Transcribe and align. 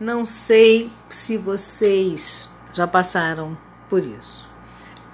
Não 0.00 0.24
sei 0.24 0.88
se 1.10 1.36
vocês 1.36 2.48
já 2.72 2.86
passaram 2.86 3.58
por 3.88 3.98
isso. 3.98 4.46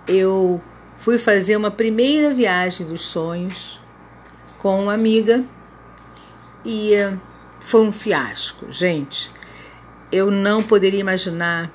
Eu 0.07 0.61
fui 0.99 1.17
fazer 1.17 1.57
uma 1.57 1.71
primeira 1.71 2.35
viagem 2.35 2.87
dos 2.87 3.01
sonhos 3.01 3.81
com 4.59 4.83
uma 4.83 4.93
amiga 4.93 5.43
e 6.67 6.93
eh, 6.93 7.15
foi 7.61 7.81
um 7.81 7.93
fiasco, 7.93 8.71
gente. 8.71 9.33
Eu 10.13 10.31
não 10.31 10.63
poderia 10.63 11.01
imaginar 11.01 11.73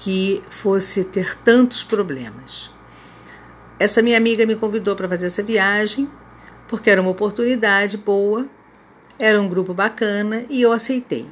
que 0.00 0.42
fosse 0.50 1.04
ter 1.04 1.38
tantos 1.44 1.84
problemas. 1.84 2.68
Essa 3.78 4.02
minha 4.02 4.16
amiga 4.16 4.44
me 4.44 4.56
convidou 4.56 4.96
para 4.96 5.08
fazer 5.08 5.26
essa 5.26 5.42
viagem 5.42 6.10
porque 6.66 6.90
era 6.90 7.00
uma 7.00 7.10
oportunidade 7.12 7.96
boa, 7.96 8.48
era 9.16 9.40
um 9.40 9.48
grupo 9.48 9.72
bacana 9.72 10.44
e 10.50 10.60
eu 10.60 10.72
aceitei. 10.72 11.28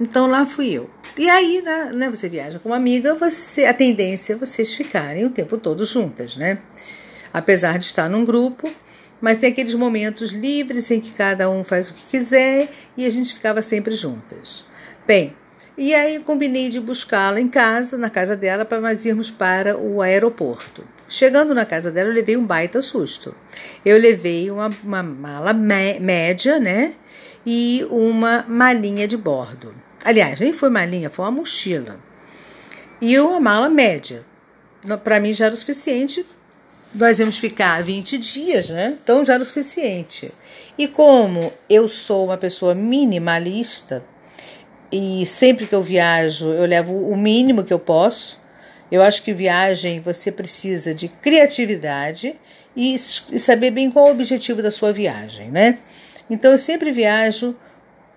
Então 0.00 0.26
lá 0.26 0.46
fui 0.46 0.72
eu. 0.72 0.88
E 1.16 1.28
aí, 1.28 1.60
né, 1.62 1.90
né, 1.92 2.10
você 2.10 2.28
viaja 2.28 2.58
com 2.58 2.68
uma 2.68 2.76
amiga, 2.76 3.14
você 3.14 3.64
a 3.64 3.74
tendência 3.74 4.34
é 4.34 4.36
vocês 4.36 4.74
ficarem 4.74 5.24
o 5.24 5.30
tempo 5.30 5.58
todo 5.58 5.84
juntas, 5.84 6.36
né? 6.36 6.58
Apesar 7.32 7.78
de 7.78 7.84
estar 7.84 8.08
num 8.08 8.24
grupo, 8.24 8.70
mas 9.20 9.38
tem 9.38 9.50
aqueles 9.50 9.74
momentos 9.74 10.30
livres 10.30 10.90
em 10.90 11.00
que 11.00 11.10
cada 11.10 11.50
um 11.50 11.64
faz 11.64 11.90
o 11.90 11.94
que 11.94 12.06
quiser 12.06 12.68
e 12.96 13.04
a 13.04 13.10
gente 13.10 13.34
ficava 13.34 13.60
sempre 13.60 13.94
juntas. 13.94 14.64
Bem, 15.06 15.34
e 15.76 15.94
aí 15.94 16.18
combinei 16.20 16.68
de 16.68 16.80
buscá-la 16.80 17.40
em 17.40 17.48
casa, 17.48 17.96
na 17.98 18.10
casa 18.10 18.36
dela, 18.36 18.64
para 18.64 18.80
nós 18.80 19.04
irmos 19.04 19.30
para 19.30 19.76
o 19.76 20.02
aeroporto. 20.02 20.84
Chegando 21.08 21.54
na 21.54 21.64
casa 21.64 21.90
dela, 21.90 22.10
eu 22.10 22.14
levei 22.14 22.36
um 22.36 22.44
baita 22.44 22.82
susto. 22.82 23.34
Eu 23.84 23.98
levei 23.98 24.50
uma, 24.50 24.68
uma 24.84 25.02
mala 25.02 25.52
média, 25.52 26.60
né? 26.60 26.94
E 27.46 27.86
uma 27.90 28.44
malinha 28.46 29.08
de 29.08 29.16
bordo. 29.16 29.72
Aliás, 30.04 30.40
nem 30.40 30.52
foi 30.52 30.68
malinha, 30.68 31.10
foi 31.10 31.24
uma 31.24 31.30
mochila. 31.30 31.98
E 33.00 33.18
uma 33.18 33.40
mala 33.40 33.68
média. 33.68 34.24
Para 35.02 35.20
mim 35.20 35.32
já 35.32 35.46
era 35.46 35.54
o 35.54 35.58
suficiente. 35.58 36.24
Nós 36.94 37.18
íamos 37.18 37.38
ficar 37.38 37.82
20 37.82 38.18
dias, 38.18 38.70
né? 38.70 38.96
Então 39.02 39.24
já 39.24 39.34
era 39.34 39.42
o 39.42 39.46
suficiente. 39.46 40.32
E 40.76 40.88
como 40.88 41.52
eu 41.68 41.88
sou 41.88 42.26
uma 42.26 42.38
pessoa 42.38 42.74
minimalista, 42.74 44.02
e 44.90 45.26
sempre 45.26 45.66
que 45.66 45.74
eu 45.74 45.82
viajo 45.82 46.46
eu 46.46 46.64
levo 46.64 46.94
o 46.94 47.16
mínimo 47.16 47.62
que 47.62 47.72
eu 47.72 47.78
posso, 47.78 48.40
eu 48.90 49.02
acho 49.02 49.22
que 49.22 49.34
viagem 49.34 50.00
você 50.00 50.32
precisa 50.32 50.94
de 50.94 51.08
criatividade 51.08 52.34
e, 52.74 52.94
e 52.94 53.38
saber 53.38 53.70
bem 53.70 53.90
qual 53.90 54.06
é 54.06 54.08
o 54.08 54.12
objetivo 54.12 54.62
da 54.62 54.70
sua 54.70 54.92
viagem, 54.92 55.50
né? 55.50 55.78
Então 56.30 56.52
eu 56.52 56.58
sempre 56.58 56.90
viajo 56.90 57.54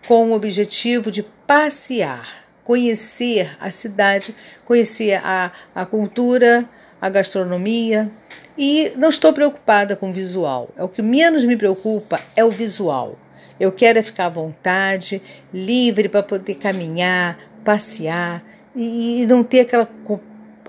com 0.08 0.30
o 0.30 0.34
objetivo 0.34 1.12
de 1.12 1.24
passear, 1.52 2.46
conhecer 2.64 3.58
a 3.60 3.70
cidade, 3.72 4.34
conhecer 4.64 5.16
a, 5.16 5.52
a 5.76 5.86
cultura, 5.86 6.64
a 7.02 7.10
gastronomia. 7.10 8.10
E 8.58 8.94
não 8.96 9.10
estou 9.10 9.34
preocupada 9.34 9.98
com 9.98 10.12
o 10.12 10.14
visual. 10.14 10.70
É 10.78 10.84
o 10.84 10.88
que 10.88 11.02
menos 11.02 11.44
me 11.44 11.58
preocupa 11.58 12.22
é 12.38 12.46
o 12.46 12.50
visual. 12.50 13.20
Eu 13.60 13.70
quero 13.70 14.00
é 14.00 14.02
ficar 14.02 14.28
à 14.28 14.30
vontade, 14.30 15.22
livre 15.54 16.08
para 16.08 16.24
poder 16.24 16.56
caminhar, 16.56 17.38
passear 17.66 18.42
e, 18.74 19.24
e 19.24 19.26
não 19.26 19.44
ter 19.44 19.60
aquela 19.60 19.90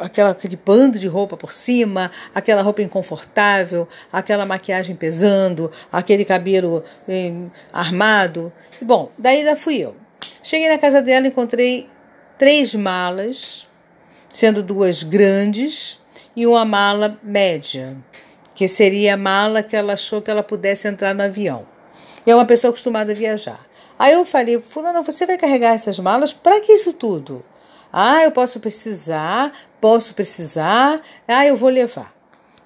aquela, 0.00 0.30
aquele 0.30 0.56
bando 0.56 0.98
de 0.98 1.06
roupa 1.06 1.36
por 1.36 1.52
cima, 1.52 2.10
aquela 2.34 2.60
roupa 2.60 2.82
inconfortável, 2.82 3.86
aquela 4.12 4.44
maquiagem 4.44 4.96
pesando, 4.96 5.70
aquele 5.92 6.24
cabelo 6.24 6.82
eh, 7.08 7.32
armado. 7.72 8.52
Bom, 8.80 9.12
daí 9.16 9.44
lá 9.44 9.54
fui 9.54 9.78
eu. 9.78 10.01
Cheguei 10.42 10.68
na 10.68 10.78
casa 10.78 11.00
dela, 11.00 11.26
encontrei 11.26 11.88
três 12.36 12.74
malas, 12.74 13.68
sendo 14.30 14.62
duas 14.62 15.04
grandes 15.04 16.00
e 16.34 16.46
uma 16.46 16.64
mala 16.64 17.18
média, 17.22 17.96
que 18.54 18.66
seria 18.66 19.14
a 19.14 19.16
mala 19.16 19.62
que 19.62 19.76
ela 19.76 19.92
achou 19.92 20.20
que 20.20 20.30
ela 20.30 20.42
pudesse 20.42 20.88
entrar 20.88 21.14
no 21.14 21.22
avião. 21.22 21.64
E 22.26 22.30
é 22.30 22.34
uma 22.34 22.44
pessoa 22.44 22.70
acostumada 22.70 23.12
a 23.12 23.14
viajar. 23.14 23.64
Aí 23.98 24.14
eu 24.14 24.24
falei, 24.24 24.60
fulano, 24.60 25.02
você 25.02 25.24
vai 25.24 25.38
carregar 25.38 25.74
essas 25.74 25.98
malas? 25.98 26.32
Para 26.32 26.60
que 26.60 26.72
isso 26.72 26.92
tudo? 26.92 27.44
Ah, 27.92 28.24
eu 28.24 28.32
posso 28.32 28.58
precisar, 28.58 29.52
posso 29.80 30.12
precisar, 30.14 31.02
ah, 31.28 31.46
eu 31.46 31.56
vou 31.56 31.68
levar. 31.68 32.12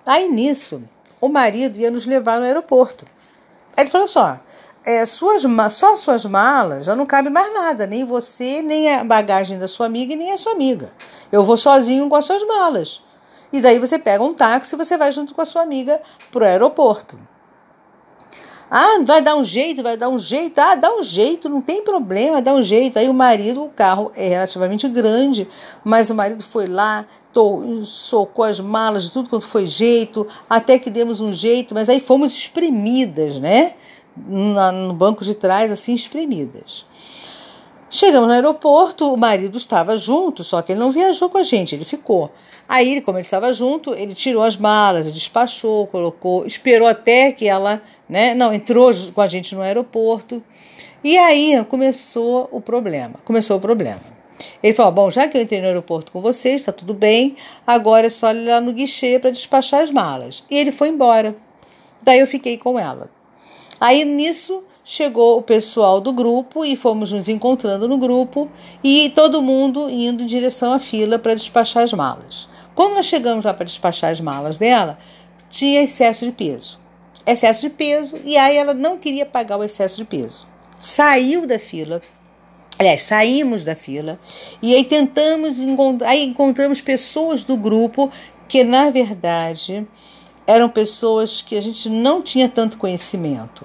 Aí 0.06 0.28
nisso, 0.28 0.82
o 1.20 1.28
marido 1.28 1.78
ia 1.78 1.90
nos 1.90 2.06
levar 2.06 2.38
no 2.38 2.46
aeroporto. 2.46 3.04
Aí 3.76 3.82
ele 3.82 3.90
falou 3.90 4.08
só, 4.08 4.40
é, 4.86 5.04
suas, 5.04 5.42
só 5.72 5.96
suas 5.96 6.24
malas 6.24 6.84
já 6.84 6.94
não 6.94 7.04
cabe 7.04 7.28
mais 7.28 7.52
nada, 7.52 7.88
nem 7.88 8.04
você, 8.04 8.62
nem 8.62 8.94
a 8.94 9.02
bagagem 9.02 9.58
da 9.58 9.66
sua 9.66 9.86
amiga 9.86 10.12
e 10.12 10.16
nem 10.16 10.30
a 10.30 10.38
sua 10.38 10.52
amiga. 10.52 10.92
Eu 11.32 11.42
vou 11.42 11.56
sozinho 11.56 12.08
com 12.08 12.14
as 12.14 12.24
suas 12.24 12.46
malas. 12.46 13.02
E 13.52 13.60
daí 13.60 13.80
você 13.80 13.98
pega 13.98 14.22
um 14.22 14.32
táxi 14.32 14.76
e 14.76 14.78
você 14.78 14.96
vai 14.96 15.10
junto 15.10 15.34
com 15.34 15.42
a 15.42 15.44
sua 15.44 15.62
amiga 15.62 16.00
para 16.30 16.44
o 16.44 16.46
aeroporto. 16.46 17.18
Ah, 18.70 19.00
vai 19.04 19.20
dar 19.20 19.34
um 19.34 19.42
jeito, 19.42 19.82
vai 19.82 19.96
dar 19.96 20.08
um 20.08 20.18
jeito. 20.20 20.58
Ah, 20.60 20.76
dá 20.76 20.94
um 20.94 21.02
jeito, 21.02 21.48
não 21.48 21.60
tem 21.60 21.82
problema, 21.82 22.40
dá 22.40 22.52
um 22.52 22.62
jeito. 22.62 22.96
Aí 22.96 23.08
o 23.08 23.14
marido, 23.14 23.64
o 23.64 23.68
carro 23.68 24.12
é 24.14 24.28
relativamente 24.28 24.88
grande, 24.88 25.48
mas 25.82 26.10
o 26.10 26.14
marido 26.14 26.44
foi 26.44 26.68
lá, 26.68 27.06
socou 27.82 28.44
as 28.44 28.60
malas 28.60 29.04
de 29.04 29.10
tudo 29.10 29.28
quanto 29.28 29.46
foi 29.46 29.66
jeito, 29.66 30.26
até 30.48 30.78
que 30.78 30.90
demos 30.90 31.20
um 31.20 31.32
jeito, 31.32 31.74
mas 31.74 31.88
aí 31.88 31.98
fomos 31.98 32.36
espremidas, 32.36 33.40
né? 33.40 33.74
No 34.16 34.92
banco 34.92 35.24
de 35.24 35.34
trás, 35.34 35.70
assim, 35.70 35.94
espremidas. 35.94 36.86
Chegamos 37.88 38.28
no 38.28 38.34
aeroporto, 38.34 39.12
o 39.12 39.16
marido 39.16 39.56
estava 39.56 39.96
junto, 39.96 40.42
só 40.42 40.60
que 40.60 40.72
ele 40.72 40.80
não 40.80 40.90
viajou 40.90 41.30
com 41.30 41.38
a 41.38 41.42
gente, 41.42 41.74
ele 41.74 41.84
ficou. 41.84 42.32
Aí, 42.68 43.00
como 43.00 43.16
ele 43.16 43.24
estava 43.24 43.52
junto, 43.52 43.94
ele 43.94 44.12
tirou 44.12 44.42
as 44.42 44.56
malas, 44.56 45.12
despachou, 45.12 45.86
colocou, 45.86 46.44
esperou 46.44 46.88
até 46.88 47.30
que 47.30 47.48
ela, 47.48 47.80
né, 48.08 48.34
não, 48.34 48.52
entrou 48.52 48.92
com 49.14 49.20
a 49.20 49.28
gente 49.28 49.54
no 49.54 49.62
aeroporto. 49.62 50.42
E 51.04 51.16
aí 51.16 51.64
começou 51.68 52.48
o 52.50 52.60
problema. 52.60 53.14
Começou 53.24 53.58
o 53.58 53.60
problema. 53.60 54.00
Ele 54.60 54.74
falou: 54.74 54.92
Bom, 54.92 55.10
já 55.10 55.28
que 55.28 55.38
eu 55.38 55.42
entrei 55.42 55.60
no 55.60 55.68
aeroporto 55.68 56.10
com 56.10 56.20
vocês, 56.20 56.62
está 56.62 56.72
tudo 56.72 56.92
bem, 56.92 57.36
agora 57.64 58.06
é 58.06 58.10
só 58.10 58.32
ir 58.32 58.46
lá 58.46 58.60
no 58.60 58.72
guichê 58.72 59.18
para 59.18 59.30
despachar 59.30 59.82
as 59.82 59.90
malas. 59.90 60.42
E 60.50 60.56
ele 60.56 60.72
foi 60.72 60.88
embora. 60.88 61.36
Daí 62.02 62.18
eu 62.18 62.26
fiquei 62.26 62.58
com 62.58 62.78
ela. 62.78 63.10
Aí 63.80 64.04
nisso 64.04 64.62
chegou 64.84 65.36
o 65.38 65.42
pessoal 65.42 66.00
do 66.00 66.12
grupo 66.12 66.64
e 66.64 66.76
fomos 66.76 67.12
nos 67.12 67.28
encontrando 67.28 67.88
no 67.88 67.98
grupo 67.98 68.50
e 68.82 69.10
todo 69.14 69.42
mundo 69.42 69.90
indo 69.90 70.22
em 70.22 70.26
direção 70.26 70.72
à 70.72 70.78
fila 70.78 71.18
para 71.18 71.34
despachar 71.34 71.82
as 71.82 71.92
malas. 71.92 72.48
Quando 72.74 72.94
nós 72.94 73.06
chegamos 73.06 73.44
lá 73.44 73.52
para 73.52 73.64
despachar 73.64 74.10
as 74.10 74.20
malas 74.20 74.56
dela, 74.56 74.98
tinha 75.50 75.82
excesso 75.82 76.24
de 76.24 76.32
peso. 76.32 76.78
Excesso 77.26 77.62
de 77.62 77.70
peso, 77.70 78.16
e 78.24 78.36
aí 78.36 78.56
ela 78.56 78.72
não 78.72 78.98
queria 78.98 79.26
pagar 79.26 79.56
o 79.56 79.64
excesso 79.64 79.96
de 79.96 80.04
peso. 80.04 80.46
Saiu 80.78 81.46
da 81.46 81.58
fila, 81.58 82.00
aliás, 82.78 83.02
saímos 83.02 83.64
da 83.64 83.74
fila, 83.74 84.20
e 84.62 84.74
aí 84.74 84.84
tentamos 84.84 85.58
encontrar, 85.58 86.10
aí 86.10 86.22
encontramos 86.22 86.80
pessoas 86.80 87.42
do 87.42 87.56
grupo 87.56 88.10
que, 88.46 88.62
na 88.62 88.90
verdade, 88.90 89.86
eram 90.46 90.68
pessoas 90.68 91.42
que 91.42 91.56
a 91.56 91.60
gente 91.60 91.88
não 91.88 92.22
tinha 92.22 92.48
tanto 92.48 92.76
conhecimento. 92.76 93.64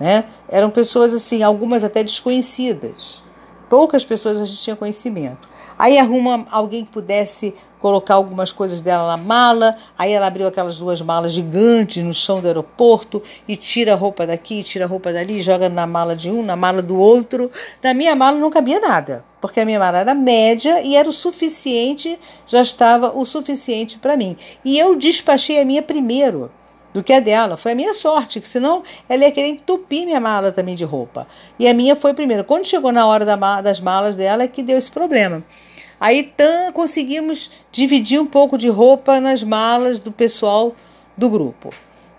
Né? 0.00 0.24
Eram 0.48 0.70
pessoas 0.70 1.14
assim, 1.14 1.42
algumas 1.42 1.84
até 1.84 2.02
desconhecidas. 2.02 3.22
Poucas 3.68 4.04
pessoas 4.04 4.40
a 4.40 4.44
gente 4.44 4.60
tinha 4.60 4.76
conhecimento. 4.76 5.48
Aí 5.78 5.98
arruma 5.98 6.46
alguém 6.50 6.84
que 6.84 6.90
pudesse 6.90 7.54
colocar 7.78 8.14
algumas 8.14 8.52
coisas 8.52 8.80
dela 8.80 9.08
na 9.08 9.16
mala. 9.16 9.76
Aí 9.96 10.12
ela 10.12 10.26
abriu 10.26 10.46
aquelas 10.46 10.78
duas 10.78 11.00
malas 11.00 11.32
gigantes 11.32 12.02
no 12.02 12.12
chão 12.12 12.40
do 12.40 12.46
aeroporto 12.46 13.22
e 13.46 13.56
tira 13.56 13.92
a 13.92 13.96
roupa 13.96 14.26
daqui, 14.26 14.62
tira 14.62 14.84
a 14.84 14.88
roupa 14.88 15.12
dali, 15.12 15.40
joga 15.42 15.68
na 15.68 15.86
mala 15.86 16.16
de 16.16 16.30
um, 16.30 16.42
na 16.42 16.56
mala 16.56 16.82
do 16.82 16.98
outro. 16.98 17.50
Na 17.82 17.94
minha 17.94 18.16
mala 18.16 18.36
não 18.36 18.50
cabia 18.50 18.80
nada, 18.80 19.24
porque 19.40 19.60
a 19.60 19.64
minha 19.64 19.78
mala 19.78 19.98
era 19.98 20.14
média 20.14 20.80
e 20.82 20.96
era 20.96 21.08
o 21.08 21.12
suficiente, 21.12 22.18
já 22.46 22.60
estava 22.60 23.16
o 23.16 23.24
suficiente 23.24 23.98
para 23.98 24.16
mim. 24.16 24.36
E 24.64 24.78
eu 24.78 24.96
despachei 24.96 25.60
a 25.60 25.64
minha 25.64 25.82
primeiro 25.82 26.50
do 26.98 27.04
que 27.04 27.12
a 27.12 27.20
dela. 27.20 27.56
Foi 27.56 27.72
a 27.72 27.74
minha 27.76 27.94
sorte, 27.94 28.40
que 28.40 28.48
senão 28.48 28.82
ela 29.08 29.22
ia 29.22 29.30
querer 29.30 29.48
entupir 29.48 30.04
minha 30.04 30.20
mala 30.20 30.50
também 30.50 30.74
de 30.74 30.84
roupa. 30.84 31.28
E 31.56 31.68
a 31.68 31.72
minha 31.72 31.94
foi 31.94 32.12
primeiro. 32.12 32.42
Quando 32.42 32.66
chegou 32.66 32.90
na 32.90 33.06
hora 33.06 33.24
da, 33.24 33.60
das 33.60 33.80
malas 33.80 34.16
dela, 34.16 34.42
é 34.42 34.48
que 34.48 34.64
deu 34.64 34.76
esse 34.76 34.90
problema. 34.90 35.44
Aí 36.00 36.24
tam, 36.24 36.72
conseguimos 36.72 37.52
dividir 37.70 38.20
um 38.20 38.26
pouco 38.26 38.58
de 38.58 38.68
roupa 38.68 39.20
nas 39.20 39.44
malas 39.44 40.00
do 40.00 40.10
pessoal 40.10 40.74
do 41.16 41.30
grupo. 41.30 41.70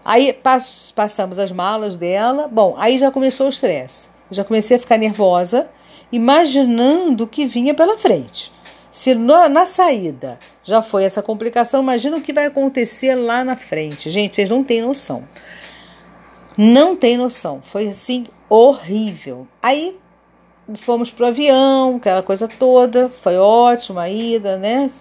Aí 0.04 0.32
pass, 0.32 0.94
passamos 0.96 1.40
as 1.40 1.52
malas 1.52 1.96
dela. 1.96 2.48
Bom, 2.48 2.76
aí 2.78 2.98
já 2.98 3.12
começou 3.12 3.48
o 3.48 3.50
estresse. 3.50 4.08
Já 4.32 4.46
comecei 4.46 4.78
a 4.78 4.80
ficar 4.80 4.98
nervosa, 4.98 5.68
imaginando 6.10 7.26
o 7.26 7.28
que 7.28 7.46
vinha 7.46 7.74
pela 7.74 7.98
frente. 7.98 8.52
Se 9.00 9.16
no, 9.16 9.48
na 9.48 9.66
saída 9.66 10.38
já 10.62 10.82
foi 10.82 11.06
essa 11.06 11.24
complicação, 11.24 11.82
imagina 11.82 12.18
o 12.18 12.22
que 12.22 12.34
vai 12.34 12.48
acontecer 12.48 13.16
lá 13.16 13.46
na 13.46 13.56
frente. 13.56 14.10
Gente, 14.10 14.36
vocês 14.36 14.50
não 14.50 14.62
têm 14.62 14.82
noção. 14.82 15.24
Não 16.58 16.98
tem 16.98 17.16
noção. 17.16 17.62
Foi 17.62 17.88
assim 17.88 18.26
horrível. 18.50 19.48
Aí 19.64 19.98
fomos 20.76 21.10
pro 21.10 21.28
avião, 21.28 21.96
aquela 21.96 22.22
coisa 22.22 22.46
toda, 22.46 23.08
foi 23.08 23.38
ótima 23.38 24.02
a 24.02 24.10
ida, 24.10 24.58
né? 24.58 24.92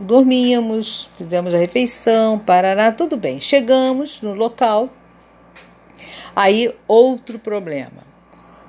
Dormimos, 0.00 1.08
fizemos 1.16 1.54
a 1.54 1.58
refeição, 1.58 2.40
parará, 2.40 2.90
tudo 2.90 3.16
bem. 3.16 3.40
Chegamos 3.40 4.20
no 4.20 4.34
local, 4.34 4.88
aí 6.34 6.74
outro 6.88 7.38
problema. 7.38 8.02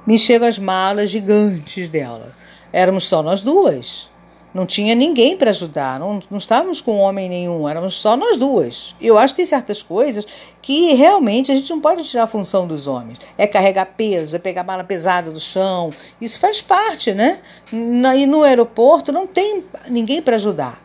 Me 0.06 0.20
chegam 0.20 0.48
as 0.48 0.60
malas 0.60 1.10
gigantes 1.10 1.90
dela. 1.90 2.36
Éramos 2.72 3.06
só 3.06 3.24
nós 3.24 3.42
duas. 3.42 4.14
Não 4.56 4.66
tinha 4.66 4.96
ninguém 4.96 5.36
para 5.36 5.50
ajudar, 5.50 6.00
não, 6.00 6.22
não 6.32 6.38
estávamos 6.38 6.80
com 6.80 6.98
homem 6.98 7.28
nenhum, 7.28 7.68
éramos 7.68 7.96
só 7.96 8.16
nós 8.16 8.38
duas. 8.38 8.96
Eu 9.02 9.18
acho 9.18 9.34
que 9.34 9.40
tem 9.40 9.46
certas 9.46 9.84
coisas 9.84 10.26
que 10.62 10.94
realmente 10.94 11.52
a 11.52 11.56
gente 11.56 11.70
não 11.70 11.82
pode 11.82 12.06
tirar 12.06 12.24
a 12.24 12.28
função 12.28 12.66
dos 12.66 12.88
homens. 12.88 13.20
É 13.38 13.46
carregar 13.46 13.86
peso, 13.98 14.34
é 14.34 14.40
pegar 14.40 14.64
mala 14.64 14.86
pesada 14.86 15.30
do 15.30 15.42
chão, 15.42 15.90
isso 16.22 16.40
faz 16.40 16.62
parte, 16.62 17.12
né? 17.12 17.42
E 17.74 18.26
no 18.26 18.44
aeroporto 18.44 19.12
não 19.12 19.28
tem 19.28 19.62
ninguém 19.90 20.22
para 20.22 20.38
ajudar. 20.38 20.82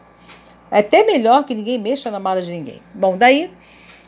É 0.68 0.80
até 0.80 1.04
melhor 1.04 1.44
que 1.44 1.54
ninguém 1.54 1.78
mexa 1.78 2.10
na 2.10 2.18
mala 2.18 2.42
de 2.42 2.50
ninguém. 2.50 2.82
Bom, 2.92 3.16
daí 3.16 3.52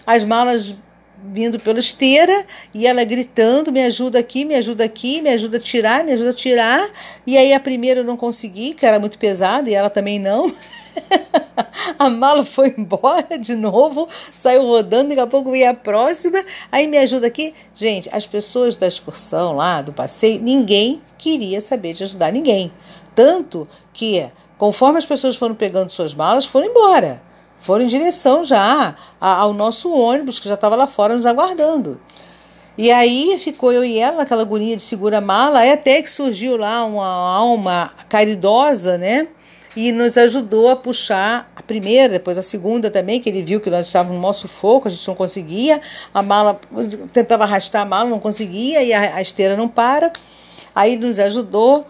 as 0.04 0.24
malas 0.24 0.74
vindo 1.22 1.58
pela 1.60 1.78
esteira 1.78 2.44
e 2.74 2.86
ela 2.86 3.04
gritando: 3.04 3.70
me 3.70 3.82
ajuda 3.82 4.18
aqui, 4.18 4.44
me 4.44 4.54
ajuda 4.54 4.84
aqui, 4.84 5.20
me 5.20 5.30
ajuda 5.30 5.56
a 5.56 5.60
tirar, 5.60 6.04
me 6.04 6.12
ajuda 6.12 6.30
a 6.30 6.34
tirar. 6.34 6.90
E 7.26 7.36
aí 7.36 7.52
a 7.52 7.60
primeira 7.60 8.00
eu 8.00 8.04
não 8.04 8.16
consegui, 8.16 8.74
que 8.74 8.84
era 8.84 8.98
muito 8.98 9.18
pesada, 9.18 9.70
e 9.70 9.74
ela 9.74 9.90
também 9.90 10.18
não. 10.18 10.52
a 11.98 12.10
mala 12.10 12.44
foi 12.44 12.74
embora 12.76 13.38
de 13.38 13.54
novo, 13.54 14.08
saiu 14.34 14.66
rodando, 14.66 15.10
daqui 15.10 15.20
a 15.20 15.26
pouco 15.26 15.50
veio 15.50 15.70
a 15.70 15.74
próxima. 15.74 16.44
Aí 16.70 16.86
me 16.86 16.98
ajuda 16.98 17.26
aqui. 17.26 17.54
Gente, 17.74 18.08
as 18.12 18.26
pessoas 18.26 18.76
da 18.76 18.86
excursão 18.86 19.56
lá, 19.56 19.82
do 19.82 19.92
passeio, 19.92 20.40
ninguém 20.40 21.00
queria 21.16 21.60
saber 21.60 21.94
de 21.94 22.04
ajudar 22.04 22.32
ninguém. 22.32 22.72
Tanto 23.14 23.68
que, 23.92 24.26
conforme 24.58 24.98
as 24.98 25.06
pessoas 25.06 25.36
foram 25.36 25.54
pegando 25.54 25.90
suas 25.90 26.14
malas, 26.14 26.44
foram 26.44 26.66
embora 26.66 27.22
foram 27.62 27.84
em 27.84 27.86
direção 27.86 28.44
já 28.44 28.94
ao 29.20 29.54
nosso 29.54 29.90
ônibus, 29.92 30.38
que 30.38 30.48
já 30.48 30.54
estava 30.54 30.76
lá 30.76 30.86
fora 30.86 31.14
nos 31.14 31.24
aguardando. 31.24 31.98
E 32.76 32.90
aí 32.90 33.38
ficou 33.38 33.72
eu 33.72 33.84
e 33.84 33.98
ela 33.98 34.18
naquela 34.18 34.42
agonia 34.42 34.76
de 34.76 34.82
segura-mala, 34.82 35.62
até 35.72 36.02
que 36.02 36.10
surgiu 36.10 36.56
lá 36.56 36.84
uma 36.84 37.06
alma 37.06 37.92
caridosa, 38.08 38.98
né? 38.98 39.28
E 39.76 39.92
nos 39.92 40.18
ajudou 40.18 40.70
a 40.70 40.76
puxar 40.76 41.50
a 41.54 41.62
primeira, 41.62 42.08
depois 42.08 42.36
a 42.36 42.42
segunda 42.42 42.90
também, 42.90 43.20
que 43.20 43.28
ele 43.28 43.42
viu 43.42 43.60
que 43.60 43.70
nós 43.70 43.86
estávamos 43.86 44.16
no 44.16 44.22
nosso 44.22 44.48
foco, 44.48 44.88
a 44.88 44.90
gente 44.90 45.06
não 45.06 45.14
conseguia, 45.14 45.80
a 46.12 46.22
mala, 46.22 46.60
tentava 47.12 47.44
arrastar 47.44 47.82
a 47.82 47.84
mala, 47.84 48.10
não 48.10 48.18
conseguia, 48.18 48.82
e 48.82 48.92
a, 48.92 49.16
a 49.16 49.22
esteira 49.22 49.56
não 49.56 49.68
para. 49.68 50.12
Aí 50.74 50.96
nos 50.96 51.18
ajudou, 51.18 51.86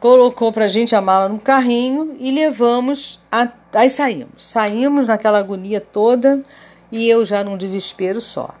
colocou 0.00 0.52
pra 0.52 0.68
gente 0.68 0.94
a 0.94 1.00
mala 1.00 1.28
no 1.28 1.38
carrinho 1.38 2.16
e 2.18 2.30
levamos 2.30 3.20
a, 3.30 3.48
aí 3.74 3.90
saímos. 3.90 4.42
Saímos 4.42 5.06
naquela 5.06 5.38
agonia 5.38 5.80
toda 5.80 6.42
e 6.90 7.08
eu 7.08 7.24
já 7.24 7.42
num 7.42 7.56
desespero 7.56 8.20
só. 8.20 8.54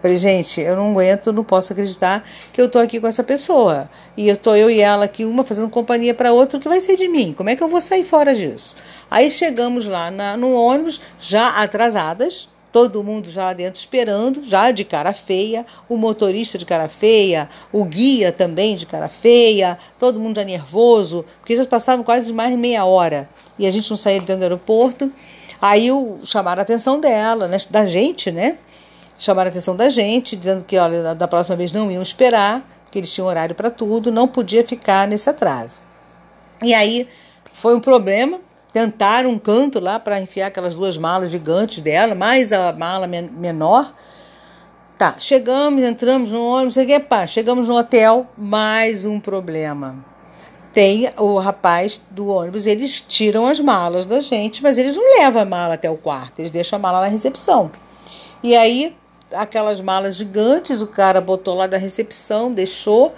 Falei, 0.00 0.16
gente, 0.16 0.60
eu 0.60 0.76
não 0.76 0.92
aguento, 0.92 1.32
não 1.32 1.42
posso 1.42 1.72
acreditar 1.72 2.24
que 2.52 2.60
eu 2.60 2.68
tô 2.68 2.78
aqui 2.78 3.00
com 3.00 3.08
essa 3.08 3.24
pessoa. 3.24 3.90
E 4.16 4.28
eu 4.28 4.36
tô 4.36 4.54
eu 4.54 4.70
e 4.70 4.80
ela 4.80 5.04
aqui, 5.04 5.24
uma 5.24 5.42
fazendo 5.42 5.68
companhia 5.68 6.14
para 6.14 6.32
outra, 6.32 6.56
o 6.56 6.60
que 6.60 6.68
vai 6.68 6.80
ser 6.80 6.96
de 6.96 7.08
mim? 7.08 7.34
Como 7.36 7.50
é 7.50 7.56
que 7.56 7.62
eu 7.62 7.68
vou 7.68 7.80
sair 7.80 8.04
fora 8.04 8.32
disso? 8.32 8.76
Aí 9.10 9.28
chegamos 9.28 9.86
lá 9.86 10.10
na, 10.10 10.36
no 10.36 10.52
ônibus, 10.52 11.00
já 11.18 11.48
atrasadas, 11.48 12.48
todo 12.72 13.02
mundo 13.02 13.30
já 13.30 13.44
lá 13.44 13.52
dentro 13.52 13.78
esperando, 13.78 14.44
já 14.44 14.70
de 14.70 14.84
cara 14.84 15.12
feia, 15.12 15.64
o 15.88 15.96
motorista 15.96 16.58
de 16.58 16.66
cara 16.66 16.88
feia, 16.88 17.48
o 17.72 17.84
guia 17.84 18.30
também 18.30 18.76
de 18.76 18.86
cara 18.86 19.08
feia, 19.08 19.78
todo 19.98 20.20
mundo 20.20 20.36
já 20.36 20.44
nervoso, 20.44 21.24
porque 21.38 21.56
já 21.56 21.64
passavam 21.64 22.04
quase 22.04 22.32
mais 22.32 22.56
meia 22.56 22.84
hora 22.84 23.28
e 23.58 23.66
a 23.66 23.70
gente 23.70 23.90
não 23.90 23.96
saía 23.96 24.20
dentro 24.20 24.36
do 24.36 24.42
aeroporto. 24.42 25.10
Aí 25.60 25.90
o, 25.90 26.20
chamaram 26.24 26.60
a 26.60 26.62
atenção 26.62 27.00
dela, 27.00 27.48
né, 27.48 27.56
da 27.70 27.84
gente, 27.84 28.30
né? 28.30 28.56
Chamaram 29.18 29.48
a 29.48 29.50
atenção 29.50 29.74
da 29.74 29.88
gente, 29.88 30.36
dizendo 30.36 30.62
que 30.62 30.78
olha, 30.78 31.14
da 31.14 31.26
próxima 31.26 31.56
vez 31.56 31.72
não 31.72 31.90
iam 31.90 32.02
esperar, 32.02 32.64
que 32.90 32.98
eles 32.98 33.12
tinham 33.12 33.26
horário 33.26 33.54
para 33.54 33.70
tudo, 33.70 34.12
não 34.12 34.28
podia 34.28 34.64
ficar 34.64 35.08
nesse 35.08 35.28
atraso. 35.28 35.80
E 36.62 36.72
aí 36.72 37.08
foi 37.52 37.74
um 37.74 37.80
problema, 37.80 38.40
tentaram 38.72 39.30
um 39.30 39.38
canto 39.38 39.80
lá 39.80 39.98
para 39.98 40.20
enfiar 40.20 40.48
aquelas 40.48 40.74
duas 40.74 40.96
malas 40.96 41.30
gigantes 41.30 41.80
dela, 41.80 42.14
mais 42.14 42.52
a 42.52 42.72
mala 42.72 43.06
men 43.06 43.30
menor. 43.36 43.92
Tá, 44.96 45.14
chegamos, 45.18 45.84
entramos 45.84 46.32
no 46.32 46.44
ônibus, 46.44 46.76
e, 46.76 46.98
pá, 46.98 47.24
chegamos 47.26 47.68
no 47.68 47.76
hotel, 47.76 48.26
mais 48.36 49.04
um 49.04 49.20
problema. 49.20 49.96
Tem 50.72 51.10
o 51.16 51.38
rapaz 51.38 52.00
do 52.10 52.28
ônibus, 52.28 52.66
eles 52.66 53.00
tiram 53.00 53.46
as 53.46 53.60
malas 53.60 54.04
da 54.04 54.20
gente, 54.20 54.62
mas 54.62 54.76
eles 54.76 54.96
não 54.96 55.18
levam 55.18 55.42
a 55.42 55.44
mala 55.44 55.74
até 55.74 55.88
o 55.88 55.96
quarto, 55.96 56.40
eles 56.40 56.50
deixam 56.50 56.78
a 56.78 56.82
mala 56.82 57.00
na 57.00 57.06
recepção. 57.06 57.70
E 58.42 58.56
aí, 58.56 58.94
aquelas 59.32 59.80
malas 59.80 60.16
gigantes, 60.16 60.82
o 60.82 60.86
cara 60.86 61.20
botou 61.20 61.54
lá 61.54 61.66
da 61.66 61.76
recepção, 61.76 62.52
deixou, 62.52 63.14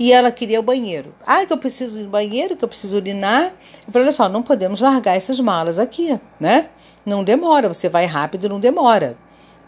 e 0.00 0.14
ela 0.14 0.32
queria 0.32 0.58
o 0.58 0.62
banheiro. 0.62 1.14
Ah, 1.26 1.44
que 1.44 1.52
eu 1.52 1.58
preciso 1.58 2.00
ir 2.00 2.04
no 2.04 2.08
banheiro, 2.08 2.56
que 2.56 2.64
eu 2.64 2.68
preciso 2.68 2.96
urinar. 2.96 3.52
Eu 3.86 3.92
falei, 3.92 4.06
olha 4.06 4.12
só, 4.12 4.30
não 4.30 4.42
podemos 4.42 4.80
largar 4.80 5.14
essas 5.14 5.38
malas 5.38 5.78
aqui, 5.78 6.18
né? 6.40 6.70
Não 7.04 7.22
demora, 7.22 7.68
você 7.68 7.86
vai 7.86 8.06
rápido, 8.06 8.48
não 8.48 8.58
demora. 8.58 9.14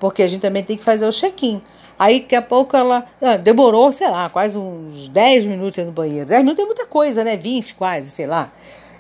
Porque 0.01 0.23
a 0.23 0.27
gente 0.29 0.41
também 0.41 0.65
tem 0.65 0.79
que 0.79 0.83
fazer 0.83 1.07
o 1.07 1.13
check-in. 1.13 1.61
Aí 1.99 2.21
daqui 2.21 2.35
a 2.35 2.41
pouco 2.41 2.75
ela 2.75 3.05
ah, 3.21 3.37
demorou, 3.37 3.93
sei 3.93 4.09
lá, 4.09 4.31
quase 4.31 4.57
uns 4.57 5.07
10 5.11 5.45
minutos 5.45 5.85
no 5.85 5.93
banheiro. 5.93 6.27
10 6.27 6.43
minutos 6.43 6.65
é 6.65 6.67
muita 6.67 6.87
coisa, 6.87 7.23
né? 7.23 7.37
20 7.37 7.75
quase, 7.75 8.11
sei 8.11 8.27
lá. 8.27 8.51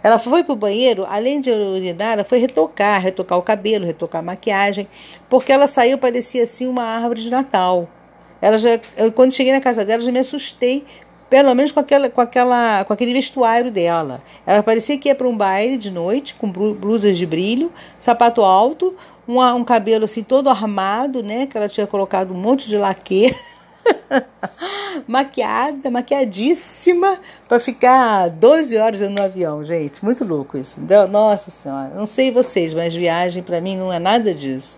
Ela 0.02 0.18
foi 0.18 0.44
para 0.44 0.52
o 0.52 0.56
banheiro, 0.56 1.06
além 1.08 1.40
de 1.40 1.50
urinar, 1.50 2.12
ela 2.12 2.24
foi 2.24 2.40
retocar, 2.40 3.00
retocar 3.00 3.38
o 3.38 3.42
cabelo, 3.42 3.86
retocar 3.86 4.18
a 4.18 4.22
maquiagem, 4.22 4.86
porque 5.30 5.50
ela 5.50 5.66
saiu, 5.66 5.96
parecia 5.96 6.42
assim 6.42 6.66
uma 6.66 6.82
árvore 6.82 7.22
de 7.22 7.30
Natal. 7.30 7.88
Ela 8.40 8.58
já, 8.58 8.80
eu, 8.96 9.12
quando 9.12 9.32
cheguei 9.32 9.52
na 9.52 9.60
casa 9.60 9.84
dela, 9.84 10.02
já 10.02 10.10
me 10.10 10.18
assustei, 10.18 10.84
pelo 11.32 11.54
menos 11.54 11.72
com, 11.72 11.80
aquela, 11.80 12.10
com, 12.10 12.20
aquela, 12.20 12.84
com 12.84 12.92
aquele 12.92 13.14
vestuário 13.14 13.70
dela. 13.70 14.20
Ela 14.46 14.62
parecia 14.62 14.98
que 14.98 15.08
ia 15.08 15.14
para 15.14 15.26
um 15.26 15.34
baile 15.34 15.78
de 15.78 15.90
noite, 15.90 16.34
com 16.34 16.46
blusas 16.46 17.16
de 17.16 17.24
brilho, 17.24 17.72
sapato 17.98 18.42
alto, 18.42 18.94
um, 19.26 19.40
um 19.40 19.64
cabelo 19.64 20.04
assim 20.04 20.22
todo 20.22 20.50
armado, 20.50 21.22
né? 21.22 21.46
Que 21.46 21.56
ela 21.56 21.70
tinha 21.70 21.86
colocado 21.86 22.34
um 22.34 22.36
monte 22.36 22.68
de 22.68 22.76
laque. 22.76 23.34
Maquiada, 25.08 25.90
maquiadíssima, 25.90 27.18
para 27.48 27.58
ficar 27.58 28.28
12 28.28 28.76
horas 28.76 29.00
no 29.00 29.22
avião, 29.22 29.64
gente. 29.64 30.04
Muito 30.04 30.24
louco 30.24 30.58
isso. 30.58 30.78
Nossa 31.10 31.50
Senhora. 31.50 31.92
Não 31.96 32.04
sei 32.04 32.30
vocês, 32.30 32.74
mas 32.74 32.94
viagem 32.94 33.42
para 33.42 33.58
mim 33.58 33.76
não 33.76 33.90
é 33.90 33.98
nada 33.98 34.34
disso. 34.34 34.76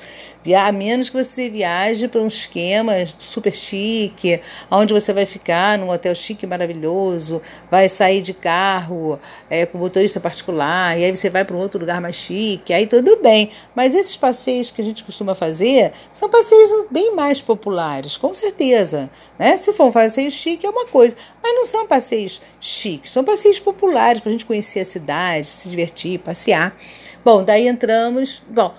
A 0.53 0.71
menos 0.73 1.09
que 1.09 1.17
você 1.17 1.49
viaje 1.49 2.07
para 2.07 2.21
um 2.21 2.27
esquema 2.27 2.93
super 3.19 3.55
chique, 3.55 4.41
onde 4.71 4.93
você 4.93 5.13
vai 5.13 5.25
ficar 5.25 5.79
num 5.79 5.89
hotel 5.89 6.15
chique 6.15 6.47
maravilhoso, 6.47 7.41
vai 7.71 7.89
sair 7.89 8.21
de 8.21 8.35
carro 8.35 9.19
é, 9.49 9.65
com 9.65 9.79
motorista 9.79 10.21
particular, 10.21 10.99
e 10.99 11.05
aí 11.05 11.17
você 11.17 11.31
vai 11.31 11.45
para 11.45 11.57
um 11.57 11.59
outro 11.61 11.81
lugar 11.81 12.01
mais 12.01 12.17
chique, 12.17 12.75
aí 12.75 12.87
tudo 12.87 13.17
bem. 13.23 13.51
Mas 13.75 13.95
esses 13.95 14.17
passeios 14.17 14.71
que 14.71 14.83
a 14.83 14.85
gente 14.85 15.03
costuma 15.03 15.35
fazer 15.35 15.93
são 16.13 16.29
passeios 16.29 16.87
bem 16.91 17.15
mais 17.15 17.41
populares, 17.41 18.17
com 18.19 18.35
certeza. 18.35 19.09
Né? 19.39 19.57
Se 19.57 19.73
for 19.73 19.87
um 19.87 19.93
passeio 19.93 20.31
chique 20.31 20.67
é 20.67 20.71
uma 20.71 20.87
coisa, 20.87 21.17
mas 21.43 21.55
não 21.55 21.65
são 21.65 21.87
passeios 21.87 22.43
chiques, 22.61 23.11
são 23.11 23.25
passeios 23.25 23.59
populares 23.59 24.21
para 24.21 24.29
a 24.29 24.33
gente 24.33 24.45
conhecer 24.45 24.81
a 24.81 24.85
cidade, 24.85 25.47
se 25.47 25.69
divertir, 25.69 26.19
passear. 26.19 26.77
Bom, 27.25 27.43
daí 27.43 27.67
entramos. 27.67 28.43
Bom, 28.49 28.75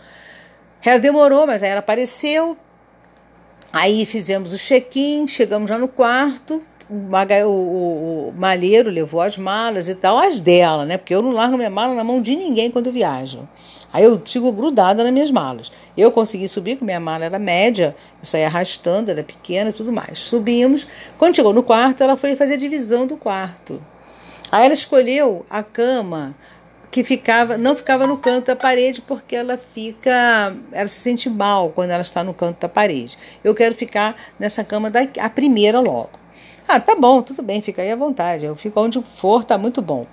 ela 0.89 0.99
demorou, 0.99 1.47
mas 1.47 1.63
aí 1.63 1.69
ela 1.69 1.79
apareceu. 1.79 2.57
Aí 3.71 4.05
fizemos 4.05 4.53
o 4.53 4.57
check-in, 4.57 5.27
chegamos 5.27 5.69
já 5.69 5.77
no 5.77 5.87
quarto. 5.87 6.61
O, 6.87 6.95
o, 7.45 8.29
o, 8.29 8.33
malheiro 8.37 8.91
levou 8.91 9.19
as 9.19 9.37
malas 9.37 9.87
e 9.87 9.95
tal, 9.95 10.19
as 10.19 10.39
dela, 10.39 10.85
né? 10.85 10.97
Porque 10.97 11.15
eu 11.15 11.21
não 11.21 11.31
largo 11.31 11.57
minha 11.57 11.69
mala 11.69 11.95
na 11.95 12.03
mão 12.03 12.21
de 12.21 12.35
ninguém 12.35 12.69
quando 12.69 12.91
viajo. 12.91 13.47
Aí 13.91 14.03
eu 14.03 14.21
fico 14.23 14.51
grudada 14.51 15.03
nas 15.03 15.11
minhas 15.11 15.31
malas. 15.31 15.71
Eu 15.97 16.11
consegui 16.11 16.47
subir, 16.47 16.75
porque 16.75 16.85
minha 16.85 16.99
mala 16.99 17.25
era 17.25 17.39
média, 17.39 17.95
eu 18.19 18.25
saí 18.25 18.43
arrastando, 18.43 19.09
era 19.09 19.23
pequena 19.23 19.71
e 19.71 19.73
tudo 19.73 19.91
mais. 19.91 20.19
Subimos. 20.19 20.85
Quando 21.17 21.35
chegou 21.35 21.53
no 21.53 21.63
quarto, 21.63 22.03
ela 22.03 22.15
foi 22.15 22.35
fazer 22.35 22.55
a 22.55 22.57
divisão 22.57 23.07
do 23.07 23.17
quarto. 23.17 23.81
Aí 24.51 24.65
ela 24.65 24.73
escolheu 24.73 25.45
a 25.49 25.63
cama 25.63 26.35
que 26.95 27.03
ficava, 27.03 27.57
não 27.57 27.75
ficava 27.75 28.07
no 28.07 28.15
canto 28.15 28.45
da 28.45 28.55
parede 28.55 29.01
porque 29.01 29.35
ela 29.35 29.57
fica, 29.57 30.55
ela 30.71 30.87
se 30.87 31.01
sente 31.01 31.29
mal 31.29 31.69
quando 31.71 31.91
ela 31.91 32.01
está 32.01 32.23
no 32.23 32.33
canto 32.33 32.61
da 32.61 32.69
parede. 32.69 33.17
Eu 33.43 33.53
quero 33.53 33.75
ficar 33.75 34.15
nessa 34.39 34.63
cama 34.63 34.89
da 34.89 35.01
a 35.19 35.29
primeira 35.29 35.81
logo. 35.81 36.11
Ah, 36.65 36.79
tá 36.79 36.95
bom, 36.95 37.21
tudo 37.21 37.43
bem, 37.43 37.61
fica 37.61 37.81
aí 37.81 37.91
à 37.91 37.97
vontade. 37.97 38.45
Eu 38.45 38.55
fico 38.55 38.79
onde 38.79 39.03
for, 39.17 39.43
tá 39.43 39.57
muito 39.57 39.81
bom. 39.81 40.07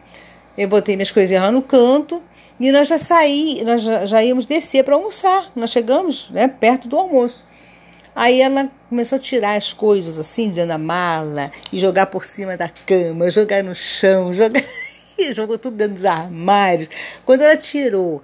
Eu 0.58 0.66
botei 0.66 0.96
minhas 0.96 1.12
coisinhas 1.12 1.44
lá 1.44 1.52
no 1.52 1.62
canto 1.62 2.20
e 2.58 2.72
nós 2.72 2.88
já 2.88 2.98
saí, 2.98 3.62
nós 3.64 3.80
já, 3.80 4.04
já 4.04 4.24
íamos 4.24 4.44
descer 4.44 4.82
para 4.82 4.96
almoçar. 4.96 5.52
Nós 5.54 5.70
chegamos, 5.70 6.30
né, 6.30 6.48
perto 6.48 6.88
do 6.88 6.98
almoço. 6.98 7.44
Aí 8.12 8.40
ela 8.40 8.68
começou 8.88 9.18
a 9.18 9.20
tirar 9.20 9.56
as 9.56 9.72
coisas 9.72 10.18
assim, 10.18 10.48
dentro 10.48 10.66
da 10.66 10.78
mala, 10.78 11.52
e 11.72 11.78
jogar 11.78 12.06
por 12.06 12.24
cima 12.24 12.56
da 12.56 12.68
cama, 12.68 13.30
jogar 13.30 13.62
no 13.62 13.72
chão, 13.72 14.34
jogar. 14.34 14.64
jogou 15.32 15.58
tudo 15.58 15.76
dentro 15.76 15.94
dos 15.94 16.04
armários. 16.04 16.88
Quando 17.24 17.42
ela 17.42 17.56
tirou 17.56 18.22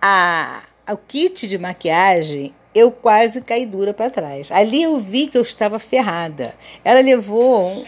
a, 0.00 0.62
o 0.88 0.96
kit 0.96 1.46
de 1.46 1.58
maquiagem, 1.58 2.54
eu 2.74 2.90
quase 2.90 3.40
caí 3.40 3.64
dura 3.66 3.94
para 3.94 4.10
trás. 4.10 4.50
Ali 4.50 4.82
eu 4.82 4.98
vi 4.98 5.28
que 5.28 5.38
eu 5.38 5.42
estava 5.42 5.78
ferrada. 5.78 6.54
Ela 6.84 7.00
levou 7.00 7.86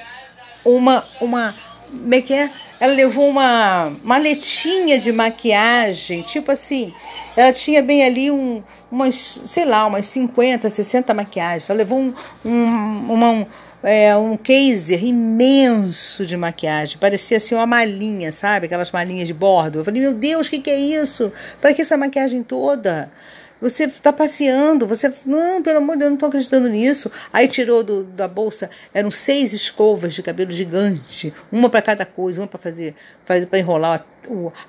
uma 0.65 1.05
uma 1.21 1.55
como 1.91 2.15
é 2.15 2.21
que 2.21 2.35
é? 2.35 2.51
Ela 2.81 2.93
levou 2.93 3.29
uma 3.29 3.93
maletinha 4.03 4.99
de 4.99 5.13
maquiagem, 5.13 6.23
tipo 6.23 6.51
assim, 6.51 6.93
ela 7.37 7.53
tinha 7.53 7.81
bem 7.81 8.05
ali 8.05 8.31
um, 8.31 8.63
umas, 8.91 9.41
sei 9.45 9.65
lá, 9.65 9.87
umas 9.87 10.07
50, 10.07 10.69
60 10.69 11.15
maquiagens. 11.15 11.71
Ela 11.71 11.79
levou 11.79 11.99
um, 11.99 12.15
um, 12.45 13.13
uma, 13.13 13.31
um, 13.31 13.47
é, 13.83 14.17
um 14.17 14.37
caser 14.37 15.05
imenso 15.05 16.25
de 16.27 16.37
maquiagem. 16.37 16.99
Parecia 16.99 17.37
assim 17.37 17.55
uma 17.55 17.67
malinha, 17.67 18.33
sabe? 18.33 18.67
Aquelas 18.67 18.91
malinhas 18.91 19.29
de 19.29 19.35
bordo. 19.35 19.81
Eu 19.81 19.85
falei, 19.85 20.01
meu 20.01 20.13
Deus, 20.13 20.47
o 20.47 20.51
que, 20.51 20.59
que 20.59 20.71
é 20.71 20.79
isso? 20.79 21.33
Para 21.61 21.73
que 21.73 21.83
essa 21.83 21.97
maquiagem 21.97 22.43
toda? 22.43 23.11
Você 23.61 23.85
está 23.85 24.13
passeando, 24.13 24.87
você. 24.87 25.13
Não, 25.25 25.63
pelo 25.63 25.79
amor 25.79 25.95
de 25.95 26.01
Deus, 26.01 26.07
eu 26.07 26.11
não 26.11 26.17
estou 26.17 26.29
acreditando 26.29 26.69
nisso. 26.69 27.11
Aí 27.33 27.49
tirou 27.49 27.83
do, 27.83 28.05
da 28.05 28.29
bolsa, 28.29 28.69
eram 28.93 29.11
seis 29.11 29.55
escovas 29.55 30.13
de 30.13 30.23
cabelo 30.23 30.53
gigante, 30.53 31.33
uma 31.51 31.71
para 31.71 31.81
cada 31.81 32.05
coisa, 32.05 32.41
uma 32.41 32.47
para 32.47 32.59
fazer, 32.59 32.95
fazer 33.25 33.47
para 33.47 33.59
enrolar 33.59 34.05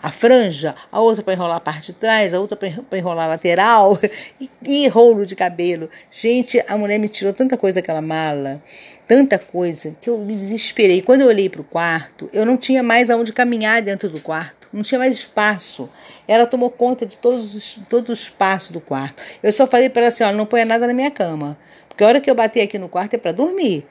a, 0.01 0.11
franja, 0.11 0.75
a 0.91 0.99
outra 0.99 1.23
para 1.23 1.33
enrolar 1.33 1.57
a 1.57 1.61
parte 1.61 1.91
de 1.91 1.93
trás, 1.93 2.33
a 2.33 2.39
outra 2.39 2.57
para 2.57 2.97
enrolar 2.97 3.25
a 3.25 3.29
lateral, 3.29 3.97
e, 4.39 4.49
e 4.63 4.87
rolo 4.87 5.25
de 5.25 5.35
cabelo. 5.35 5.89
Gente, 6.11 6.63
a 6.67 6.77
mulher 6.77 6.99
me 6.99 7.09
tirou 7.09 7.33
tanta 7.33 7.57
coisa 7.57 7.81
daquela 7.81 8.01
mala 8.01 8.61
tanta 9.07 9.39
coisa 9.39 9.95
que 9.99 10.09
eu 10.09 10.17
me 10.17 10.35
desesperei. 10.35 11.01
Quando 11.01 11.21
eu 11.21 11.27
olhei 11.27 11.49
para 11.49 11.61
o 11.61 11.63
quarto, 11.63 12.29
eu 12.33 12.45
não 12.45 12.57
tinha 12.57 12.83
mais 12.83 13.09
aonde 13.09 13.31
caminhar 13.31 13.81
dentro 13.81 14.09
do 14.09 14.19
quarto, 14.19 14.67
não 14.73 14.83
tinha 14.83 14.99
mais 14.99 15.15
espaço. 15.15 15.89
Ela 16.27 16.45
tomou 16.45 16.69
conta 16.69 17.05
de 17.05 17.17
todos 17.17 17.55
os, 17.55 17.79
todo 17.87 18.09
o 18.09 18.13
espaço 18.13 18.73
do 18.73 18.81
quarto. 18.81 19.23
Eu 19.41 19.51
só 19.51 19.65
falei 19.65 19.89
para 19.89 20.01
ela 20.03 20.07
assim: 20.09 20.23
não 20.33 20.45
ponha 20.45 20.65
nada 20.65 20.85
na 20.85 20.93
minha 20.93 21.09
cama, 21.09 21.57
porque 21.87 22.03
a 22.03 22.07
hora 22.07 22.19
que 22.21 22.29
eu 22.29 22.35
bati 22.35 22.59
aqui 22.59 22.77
no 22.77 22.89
quarto 22.89 23.13
é 23.13 23.17
para 23.17 23.31
dormir. 23.31 23.87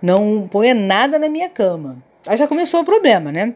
Não 0.00 0.48
ponha 0.48 0.74
nada 0.74 1.18
na 1.18 1.28
minha 1.28 1.50
cama. 1.50 2.02
Aí 2.26 2.36
já 2.36 2.46
começou 2.46 2.80
o 2.80 2.84
problema, 2.84 3.30
né? 3.30 3.54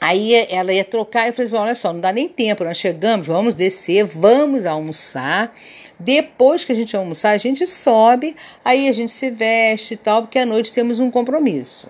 Aí 0.00 0.34
ela 0.48 0.72
ia 0.72 0.84
trocar, 0.84 1.26
eu 1.26 1.32
falei 1.34 1.48
assim, 1.48 1.60
olha 1.60 1.74
só, 1.74 1.92
não 1.92 2.00
dá 2.00 2.10
nem 2.10 2.26
tempo, 2.26 2.64
nós 2.64 2.78
chegamos, 2.78 3.26
vamos 3.26 3.54
descer, 3.54 4.04
vamos 4.04 4.64
almoçar. 4.64 5.52
Depois 5.98 6.64
que 6.64 6.72
a 6.72 6.74
gente 6.74 6.96
almoçar, 6.96 7.32
a 7.32 7.36
gente 7.36 7.66
sobe, 7.66 8.34
aí 8.64 8.88
a 8.88 8.92
gente 8.92 9.12
se 9.12 9.30
veste 9.30 9.92
e 9.92 9.96
tal, 9.98 10.22
porque 10.22 10.38
à 10.38 10.46
noite 10.46 10.72
temos 10.72 11.00
um 11.00 11.10
compromisso. 11.10 11.86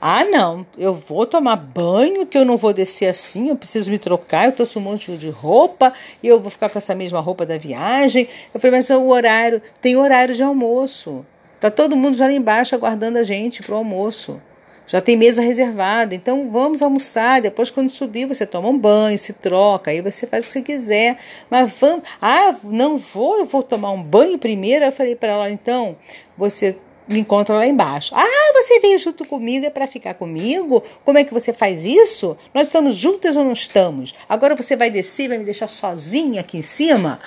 Ah, 0.00 0.24
não, 0.24 0.64
eu 0.78 0.94
vou 0.94 1.26
tomar 1.26 1.56
banho, 1.56 2.26
que 2.26 2.38
eu 2.38 2.44
não 2.44 2.56
vou 2.56 2.72
descer 2.72 3.06
assim, 3.06 3.48
eu 3.48 3.56
preciso 3.56 3.90
me 3.90 3.98
trocar, 3.98 4.46
eu 4.46 4.52
trouxe 4.52 4.78
um 4.78 4.82
monte 4.82 5.16
de 5.16 5.30
roupa 5.30 5.92
e 6.22 6.28
eu 6.28 6.38
vou 6.38 6.50
ficar 6.50 6.68
com 6.68 6.78
essa 6.78 6.94
mesma 6.94 7.18
roupa 7.18 7.44
da 7.44 7.58
viagem. 7.58 8.28
Eu 8.54 8.60
falei, 8.60 8.78
mas 8.78 8.90
o 8.90 9.08
horário, 9.08 9.60
tem 9.80 9.96
horário 9.96 10.34
de 10.34 10.42
almoço. 10.44 11.26
Tá 11.60 11.70
todo 11.70 11.96
mundo 11.96 12.16
já 12.16 12.26
lá 12.26 12.32
embaixo 12.32 12.74
aguardando 12.74 13.18
a 13.18 13.24
gente 13.24 13.62
pro 13.62 13.76
almoço 13.76 14.40
já 14.86 15.00
tem 15.00 15.16
mesa 15.16 15.42
reservada. 15.42 16.14
Então 16.14 16.50
vamos 16.50 16.82
almoçar. 16.82 17.40
Depois, 17.40 17.70
quando 17.70 17.90
subir, 17.90 18.26
você 18.26 18.44
toma 18.44 18.68
um 18.68 18.78
banho, 18.78 19.18
se 19.18 19.32
troca, 19.32 19.90
aí 19.90 20.00
você 20.00 20.26
faz 20.26 20.44
o 20.44 20.46
que 20.46 20.52
você 20.52 20.62
quiser. 20.62 21.18
Mas 21.50 21.72
vamos. 21.78 22.08
Ah, 22.20 22.54
não 22.64 22.98
vou, 22.98 23.38
eu 23.38 23.44
vou 23.44 23.62
tomar 23.62 23.90
um 23.90 24.02
banho 24.02 24.38
primeiro. 24.38 24.84
Eu 24.84 24.92
falei 24.92 25.14
para 25.14 25.30
ela, 25.30 25.50
então, 25.50 25.96
você 26.36 26.76
me 27.08 27.20
encontra 27.20 27.54
lá 27.54 27.66
embaixo. 27.66 28.14
Ah, 28.14 28.52
você 28.54 28.80
veio 28.80 28.98
junto 28.98 29.24
comigo, 29.24 29.66
é 29.66 29.70
para 29.70 29.86
ficar 29.86 30.14
comigo? 30.14 30.82
Como 31.04 31.18
é 31.18 31.24
que 31.24 31.32
você 31.32 31.52
faz 31.52 31.84
isso? 31.84 32.36
Nós 32.54 32.66
estamos 32.66 32.96
juntas 32.96 33.36
ou 33.36 33.44
não 33.44 33.52
estamos? 33.52 34.14
Agora 34.28 34.54
você 34.54 34.76
vai 34.76 34.90
descer, 34.90 35.28
vai 35.28 35.38
me 35.38 35.44
deixar 35.44 35.68
sozinha 35.68 36.40
aqui 36.40 36.58
em 36.58 36.62
cima? 36.62 37.20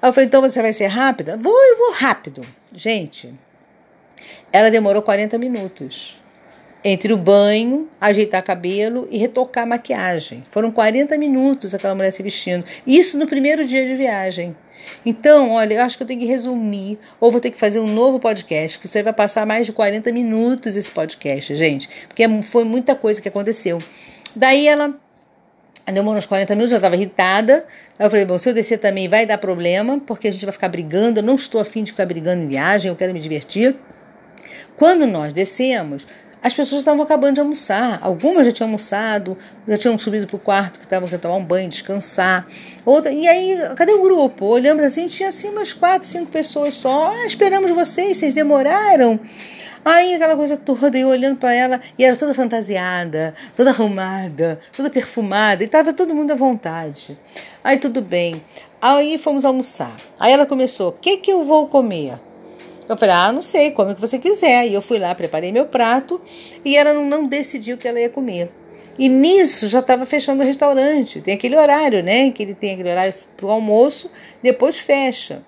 Aí 0.00 0.08
eu 0.08 0.12
falei, 0.12 0.26
então 0.26 0.40
você 0.40 0.60
vai 0.60 0.72
ser 0.72 0.86
rápida? 0.86 1.36
Vou, 1.36 1.64
eu 1.66 1.78
vou 1.78 1.92
rápido. 1.92 2.42
Gente, 2.72 3.32
ela 4.52 4.70
demorou 4.70 5.02
40 5.02 5.38
minutos 5.38 6.20
entre 6.82 7.12
o 7.12 7.16
banho, 7.16 7.88
ajeitar 8.00 8.42
cabelo 8.42 9.06
e 9.10 9.18
retocar 9.18 9.66
maquiagem. 9.66 10.44
Foram 10.50 10.70
40 10.70 11.16
minutos 11.18 11.74
aquela 11.74 11.94
mulher 11.94 12.10
se 12.10 12.22
vestindo. 12.22 12.64
Isso 12.86 13.18
no 13.18 13.26
primeiro 13.26 13.64
dia 13.66 13.86
de 13.86 13.94
viagem. 13.94 14.56
Então, 15.04 15.52
olha, 15.52 15.74
eu 15.74 15.82
acho 15.82 15.96
que 15.96 16.02
eu 16.02 16.06
tenho 16.06 16.20
que 16.20 16.26
resumir, 16.26 16.98
ou 17.20 17.30
vou 17.30 17.40
ter 17.40 17.50
que 17.50 17.58
fazer 17.58 17.80
um 17.80 17.86
novo 17.86 18.18
podcast, 18.18 18.78
que 18.78 18.88
você 18.88 19.02
vai 19.02 19.12
passar 19.12 19.46
mais 19.46 19.66
de 19.66 19.72
40 19.72 20.10
minutos 20.10 20.74
esse 20.74 20.90
podcast, 20.90 21.54
gente, 21.54 21.88
porque 22.08 22.26
foi 22.42 22.64
muita 22.64 22.94
coisa 22.94 23.20
que 23.20 23.28
aconteceu. 23.28 23.78
Daí 24.34 24.66
ela 24.66 24.98
demorou 25.92 26.18
uns 26.18 26.26
40 26.26 26.54
minutos, 26.54 26.70
já 26.70 26.76
estava 26.76 26.96
irritada. 26.96 27.64
Aí 27.98 28.06
eu 28.06 28.10
falei, 28.10 28.24
bom, 28.24 28.38
se 28.38 28.48
eu 28.48 28.54
descer 28.54 28.78
também 28.78 29.08
vai 29.08 29.26
dar 29.26 29.38
problema, 29.38 30.00
porque 30.06 30.28
a 30.28 30.32
gente 30.32 30.44
vai 30.44 30.52
ficar 30.52 30.68
brigando. 30.68 31.20
Eu 31.20 31.24
não 31.24 31.34
estou 31.34 31.60
afim 31.60 31.82
de 31.82 31.90
ficar 31.90 32.06
brigando 32.06 32.42
em 32.42 32.48
viagem, 32.48 32.88
eu 32.88 32.96
quero 32.96 33.12
me 33.12 33.20
divertir. 33.20 33.76
Quando 34.76 35.06
nós 35.06 35.32
descemos, 35.32 36.06
as 36.42 36.54
pessoas 36.54 36.80
estavam 36.80 37.02
acabando 37.02 37.34
de 37.34 37.40
almoçar. 37.40 37.98
Algumas 38.02 38.46
já 38.46 38.52
tinham 38.52 38.68
almoçado, 38.68 39.36
já 39.68 39.76
tinham 39.76 39.98
subido 39.98 40.26
para 40.26 40.36
o 40.36 40.38
quarto, 40.38 40.78
que 40.78 40.86
estavam 40.86 41.06
querendo 41.06 41.22
tomar 41.22 41.36
um 41.36 41.44
banho, 41.44 41.68
descansar. 41.68 42.46
Outra, 42.84 43.12
e 43.12 43.28
aí, 43.28 43.58
cadê 43.76 43.92
o 43.92 44.02
grupo? 44.02 44.46
Olhamos 44.46 44.82
assim, 44.82 45.06
tinha 45.06 45.28
assim 45.28 45.48
umas 45.48 45.72
quatro, 45.72 46.08
cinco 46.08 46.30
pessoas 46.30 46.74
só. 46.74 47.12
Ah, 47.12 47.26
esperamos 47.26 47.70
vocês, 47.70 48.16
vocês 48.16 48.32
demoraram. 48.32 49.20
Aí 49.84 50.14
aquela 50.14 50.36
coisa 50.36 50.56
toda, 50.56 50.98
eu 50.98 51.08
olhando 51.08 51.38
para 51.38 51.54
ela, 51.54 51.80
e 51.98 52.04
era 52.04 52.14
toda 52.14 52.34
fantasiada, 52.34 53.34
toda 53.56 53.70
arrumada, 53.70 54.60
toda 54.76 54.90
perfumada, 54.90 55.62
e 55.62 55.66
estava 55.66 55.92
todo 55.92 56.14
mundo 56.14 56.32
à 56.32 56.34
vontade. 56.34 57.18
Aí 57.64 57.78
tudo 57.78 58.02
bem. 58.02 58.42
Aí 58.80 59.16
fomos 59.18 59.44
almoçar. 59.44 59.94
Aí 60.18 60.32
ela 60.32 60.46
começou: 60.46 60.90
o 60.90 60.92
que, 60.92 61.16
que 61.18 61.32
eu 61.32 61.44
vou 61.44 61.66
comer? 61.66 62.14
Eu 62.90 62.96
falei, 62.96 63.14
ah, 63.14 63.30
não 63.30 63.40
sei, 63.40 63.70
come 63.70 63.92
o 63.92 63.94
que 63.94 64.00
você 64.00 64.18
quiser. 64.18 64.66
E 64.66 64.74
eu 64.74 64.82
fui 64.82 64.98
lá, 64.98 65.14
preparei 65.14 65.52
meu 65.52 65.64
prato 65.64 66.20
e 66.64 66.76
ela 66.76 66.92
não, 66.92 67.06
não 67.06 67.26
decidiu 67.28 67.76
o 67.76 67.78
que 67.78 67.86
ela 67.86 68.00
ia 68.00 68.10
comer. 68.10 68.50
E 68.98 69.08
nisso 69.08 69.68
já 69.68 69.78
estava 69.78 70.04
fechando 70.04 70.42
o 70.42 70.44
restaurante. 70.44 71.20
Tem 71.20 71.32
aquele 71.32 71.56
horário, 71.56 72.02
né? 72.02 72.32
Que 72.32 72.42
ele 72.42 72.52
tem 72.52 72.72
aquele 72.72 72.90
horário 72.90 73.14
para 73.36 73.46
o 73.46 73.50
almoço, 73.50 74.10
depois 74.42 74.76
fecha. 74.76 75.40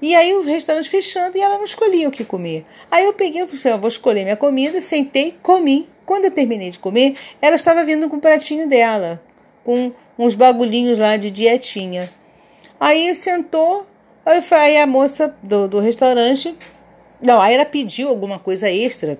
E 0.00 0.16
aí 0.16 0.34
o 0.34 0.42
restaurante 0.42 0.88
fechando 0.88 1.36
e 1.36 1.40
ela 1.42 1.58
não 1.58 1.64
escolhia 1.64 2.08
o 2.08 2.10
que 2.10 2.24
comer. 2.24 2.64
Aí 2.90 3.04
eu 3.04 3.12
peguei, 3.12 3.42
eu 3.42 3.46
falei, 3.46 3.74
eu 3.74 3.78
vou 3.78 3.88
escolher 3.88 4.24
minha 4.24 4.34
comida, 4.34 4.80
sentei, 4.80 5.34
comi. 5.42 5.86
Quando 6.06 6.24
eu 6.24 6.30
terminei 6.30 6.70
de 6.70 6.78
comer, 6.78 7.14
ela 7.42 7.56
estava 7.56 7.84
vindo 7.84 8.08
com 8.08 8.16
o 8.16 8.20
pratinho 8.20 8.66
dela, 8.66 9.22
com 9.62 9.92
uns 10.18 10.34
bagulhinhos 10.34 10.98
lá 10.98 11.18
de 11.18 11.30
dietinha. 11.30 12.08
Aí 12.80 13.14
sentou, 13.14 13.86
aí 14.24 14.78
a 14.78 14.86
moça 14.86 15.36
do, 15.42 15.68
do 15.68 15.78
restaurante 15.78 16.56
não, 17.20 17.40
aí 17.40 17.54
ela 17.54 17.64
pediu 17.64 18.08
alguma 18.08 18.38
coisa 18.38 18.70
extra 18.70 19.18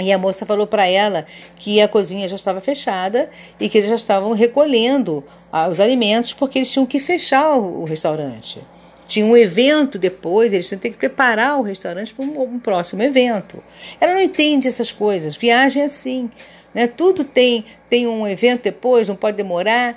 e 0.00 0.12
a 0.12 0.18
moça 0.18 0.46
falou 0.46 0.66
para 0.66 0.86
ela 0.86 1.26
que 1.56 1.80
a 1.80 1.88
cozinha 1.88 2.28
já 2.28 2.36
estava 2.36 2.60
fechada 2.60 3.28
e 3.58 3.68
que 3.68 3.78
eles 3.78 3.90
já 3.90 3.96
estavam 3.96 4.32
recolhendo 4.32 5.24
os 5.70 5.80
alimentos 5.80 6.32
porque 6.32 6.58
eles 6.58 6.70
tinham 6.70 6.86
que 6.86 7.00
fechar 7.00 7.56
o, 7.56 7.84
restaurante. 7.84 8.60
Tinha 9.08 9.24
um 9.24 9.36
evento 9.36 9.98
depois, 9.98 10.52
eles 10.52 10.68
tinham 10.68 10.78
que 10.78 10.90
preparar 10.90 11.58
o 11.58 11.62
restaurante 11.62 12.12
para 12.12 12.24
um, 12.24 12.42
um, 12.42 12.58
próximo 12.60 13.02
evento. 13.02 13.62
Ela 13.98 14.14
não 14.14 14.20
entende 14.20 14.68
essas 14.68 14.92
coisas. 14.92 15.34
Viagem 15.34 15.82
é 15.82 15.86
assim. 15.86 16.30
Né? 16.74 16.86
Tudo 16.86 17.24
tem, 17.24 17.64
tem 17.88 18.06
um 18.06 18.28
evento 18.28 18.64
depois, 18.64 19.08
não 19.08 19.16
pode 19.16 19.36
demorar. 19.36 19.96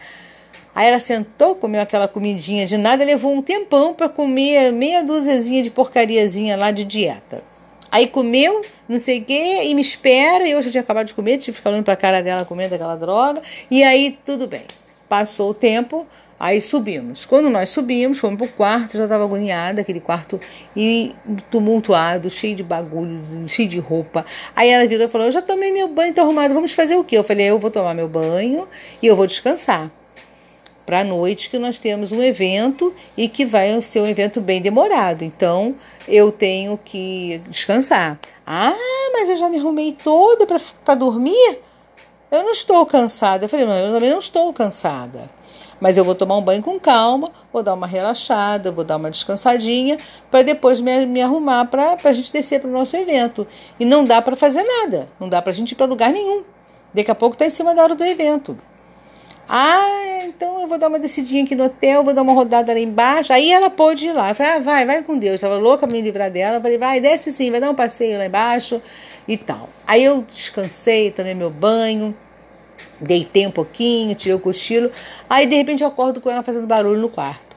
Aí 0.73 0.87
ela 0.87 0.99
sentou, 0.99 1.55
comeu 1.55 1.81
aquela 1.81 2.07
comidinha 2.07 2.65
de 2.65 2.77
nada, 2.77 3.03
levou 3.03 3.33
um 3.33 3.41
tempão 3.41 3.93
para 3.93 4.07
comer 4.07 4.71
meia 4.71 5.03
dúziazinha 5.03 5.61
de 5.61 5.69
porcariazinha 5.69 6.55
lá 6.55 6.71
de 6.71 6.85
dieta. 6.85 7.43
Aí 7.91 8.07
comeu, 8.07 8.61
não 8.87 8.97
sei 8.97 9.19
o 9.19 9.25
quê, 9.25 9.63
e 9.65 9.75
me 9.75 9.81
espera, 9.81 10.47
e 10.47 10.51
eu 10.51 10.61
já 10.61 10.71
tinha 10.71 10.81
acabado 10.81 11.07
de 11.07 11.13
comer, 11.13 11.37
tive 11.37 11.51
que 11.51 11.57
ficar 11.57 11.71
olhando 11.71 11.83
para 11.83 11.93
a 11.93 11.97
cara 11.97 12.21
dela 12.21 12.45
comendo 12.45 12.73
aquela 12.73 12.95
droga, 12.95 13.41
e 13.69 13.83
aí 13.83 14.17
tudo 14.25 14.47
bem. 14.47 14.61
Passou 15.09 15.49
o 15.49 15.53
tempo, 15.53 16.07
aí 16.39 16.61
subimos. 16.61 17.25
Quando 17.25 17.49
nós 17.49 17.69
subimos, 17.69 18.17
fomos 18.17 18.37
pro 18.37 18.47
quarto, 18.47 18.95
já 18.95 19.03
estava 19.03 19.25
agoniada, 19.25 19.81
aquele 19.81 19.99
quarto 19.99 20.39
tumultuado, 21.51 22.29
cheio 22.29 22.55
de 22.55 22.63
bagulho, 22.63 23.21
cheio 23.49 23.67
de 23.67 23.77
roupa. 23.77 24.25
Aí 24.55 24.69
ela 24.69 24.87
virou 24.87 25.05
e 25.05 25.09
falou: 25.09 25.27
Eu 25.27 25.33
já 25.33 25.41
tomei 25.41 25.73
meu 25.73 25.89
banho, 25.89 26.13
tô 26.13 26.21
arrumada, 26.21 26.53
vamos 26.53 26.71
fazer 26.71 26.95
o 26.95 27.03
quê? 27.03 27.17
Eu 27.17 27.25
falei: 27.25 27.49
Eu 27.49 27.59
vou 27.59 27.69
tomar 27.69 27.93
meu 27.93 28.07
banho 28.07 28.69
e 29.01 29.07
eu 29.07 29.17
vou 29.17 29.27
descansar 29.27 29.91
para 30.91 30.99
a 30.99 31.03
noite 31.05 31.49
que 31.49 31.57
nós 31.57 31.79
temos 31.79 32.11
um 32.11 32.21
evento 32.21 32.93
e 33.15 33.29
que 33.29 33.45
vai 33.45 33.81
ser 33.81 34.01
um 34.01 34.05
evento 34.05 34.41
bem 34.41 34.61
demorado. 34.61 35.23
Então 35.23 35.73
eu 36.05 36.33
tenho 36.33 36.77
que 36.77 37.41
descansar. 37.47 38.19
Ah, 38.45 38.75
mas 39.13 39.29
eu 39.29 39.37
já 39.37 39.47
me 39.47 39.57
arrumei 39.57 39.93
toda 39.93 40.45
para 40.45 40.95
dormir? 40.95 41.59
Eu 42.29 42.43
não 42.43 42.51
estou 42.51 42.85
cansada. 42.85 43.45
Eu 43.45 43.49
falei, 43.49 43.65
não, 43.65 43.73
eu 43.73 43.93
também 43.93 44.09
não 44.09 44.19
estou 44.19 44.51
cansada. 44.51 45.29
Mas 45.79 45.95
eu 45.95 46.03
vou 46.03 46.13
tomar 46.13 46.35
um 46.35 46.41
banho 46.41 46.61
com 46.61 46.77
calma, 46.77 47.31
vou 47.53 47.63
dar 47.63 47.73
uma 47.73 47.87
relaxada, 47.87 48.69
vou 48.69 48.83
dar 48.83 48.97
uma 48.97 49.09
descansadinha, 49.09 49.95
para 50.29 50.41
depois 50.41 50.81
me, 50.81 51.05
me 51.05 51.21
arrumar 51.21 51.67
para 51.67 51.95
a 52.03 52.11
gente 52.11 52.33
descer 52.33 52.59
para 52.59 52.69
o 52.69 52.73
nosso 52.73 52.97
evento. 52.97 53.47
E 53.79 53.85
não 53.85 54.03
dá 54.03 54.21
para 54.21 54.35
fazer 54.35 54.63
nada, 54.63 55.07
não 55.17 55.29
dá 55.29 55.41
para 55.41 55.51
a 55.51 55.55
gente 55.55 55.71
ir 55.71 55.75
para 55.75 55.85
lugar 55.85 56.11
nenhum. 56.11 56.43
Daqui 56.93 57.09
a 57.09 57.15
pouco 57.15 57.35
está 57.35 57.45
em 57.45 57.49
cima 57.49 57.73
da 57.73 57.81
hora 57.81 57.95
do 57.95 58.03
evento. 58.03 58.57
Ah, 59.47 60.10
então 60.35 60.61
eu 60.61 60.67
vou 60.67 60.77
dar 60.77 60.87
uma 60.87 60.99
descidinha 60.99 61.43
aqui 61.43 61.55
no 61.55 61.65
hotel, 61.65 62.03
vou 62.03 62.13
dar 62.13 62.21
uma 62.21 62.33
rodada 62.33 62.73
lá 62.73 62.79
embaixo. 62.79 63.31
Aí 63.31 63.51
ela 63.51 63.69
pôde 63.69 64.07
ir 64.07 64.13
lá. 64.13 64.29
Eu 64.29 64.35
falei, 64.35 64.53
ah, 64.53 64.59
vai, 64.59 64.85
vai 64.85 65.03
com 65.03 65.17
Deus. 65.17 65.35
Estava 65.35 65.57
louca 65.57 65.85
me 65.85 66.01
livrar 66.01 66.31
dela. 66.31 66.57
Eu 66.57 66.61
falei, 66.61 66.77
vai, 66.77 66.99
desce 66.99 67.31
sim, 67.31 67.51
vai 67.51 67.59
dar 67.59 67.69
um 67.69 67.75
passeio 67.75 68.17
lá 68.17 68.25
embaixo 68.25 68.81
e 69.27 69.37
tal. 69.37 69.69
Aí 69.85 70.03
eu 70.03 70.25
descansei, 70.27 71.11
tomei 71.11 71.33
meu 71.33 71.49
banho 71.49 72.15
Deitei 73.01 73.47
um 73.47 73.51
pouquinho, 73.51 74.13
tirei 74.13 74.35
o 74.35 74.39
cochilo. 74.39 74.91
Aí 75.27 75.47
de 75.47 75.55
repente 75.55 75.81
eu 75.81 75.87
acordo 75.87 76.21
com 76.21 76.29
ela 76.29 76.43
fazendo 76.43 76.67
barulho 76.67 77.01
no 77.01 77.09
quarto. 77.09 77.51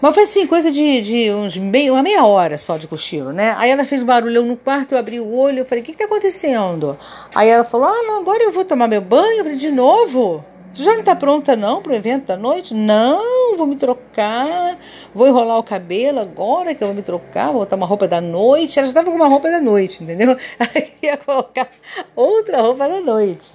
Mas 0.00 0.14
foi 0.14 0.22
assim, 0.22 0.46
coisa 0.46 0.70
de, 0.70 1.00
de 1.02 1.30
uns 1.30 1.58
meio, 1.58 1.92
uma 1.92 2.02
meia 2.02 2.24
hora 2.24 2.56
só 2.56 2.78
de 2.78 2.86
cochilo, 2.86 3.32
né? 3.32 3.54
Aí 3.58 3.68
ela 3.68 3.84
fez 3.84 4.02
barulhão 4.02 4.46
no 4.46 4.56
quarto, 4.56 4.92
eu 4.92 4.98
abri 4.98 5.20
o 5.20 5.30
olho, 5.30 5.58
eu 5.58 5.66
falei, 5.66 5.82
o 5.82 5.84
que, 5.84 5.92
que 5.92 5.98
tá 5.98 6.04
acontecendo? 6.06 6.98
Aí 7.34 7.48
ela 7.48 7.64
falou, 7.64 7.88
ah, 7.88 8.02
não, 8.04 8.20
agora 8.20 8.42
eu 8.42 8.50
vou 8.50 8.64
tomar 8.64 8.88
meu 8.88 9.02
banho. 9.02 9.38
Eu 9.38 9.44
falei, 9.44 9.58
de 9.58 9.70
novo? 9.70 10.42
Você 10.72 10.84
já 10.84 10.92
não 10.92 11.00
está 11.00 11.16
pronta 11.16 11.56
não 11.56 11.82
para 11.82 11.92
o 11.92 11.94
evento 11.94 12.26
da 12.26 12.36
noite? 12.36 12.72
Não, 12.72 13.56
vou 13.56 13.66
me 13.66 13.74
trocar, 13.74 14.78
vou 15.12 15.26
enrolar 15.26 15.58
o 15.58 15.64
cabelo 15.64 16.20
agora 16.20 16.74
que 16.74 16.82
eu 16.82 16.86
vou 16.88 16.94
me 16.94 17.02
trocar, 17.02 17.46
vou 17.46 17.60
botar 17.60 17.74
uma 17.74 17.86
roupa 17.86 18.06
da 18.06 18.20
noite. 18.20 18.78
Ela 18.78 18.86
já 18.86 18.90
estava 18.90 19.10
com 19.10 19.16
uma 19.16 19.26
roupa 19.26 19.50
da 19.50 19.60
noite, 19.60 20.04
entendeu? 20.04 20.36
Aí 20.58 20.92
ia 21.02 21.16
colocar 21.16 21.68
outra 22.14 22.62
roupa 22.62 22.88
da 22.88 23.00
noite. 23.00 23.52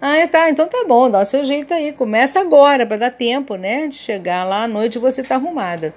Ah, 0.00 0.28
tá, 0.30 0.50
então 0.50 0.68
tá 0.68 0.84
bom, 0.86 1.10
dá 1.10 1.20
o 1.20 1.24
seu 1.24 1.44
jeito 1.44 1.74
aí. 1.74 1.92
Começa 1.92 2.38
agora 2.38 2.86
para 2.86 2.98
dar 2.98 3.10
tempo, 3.10 3.56
né, 3.56 3.88
de 3.88 3.96
chegar 3.96 4.44
lá 4.44 4.64
à 4.64 4.68
noite 4.68 4.94
e 4.94 5.00
você 5.00 5.24
tá 5.24 5.34
arrumada. 5.34 5.92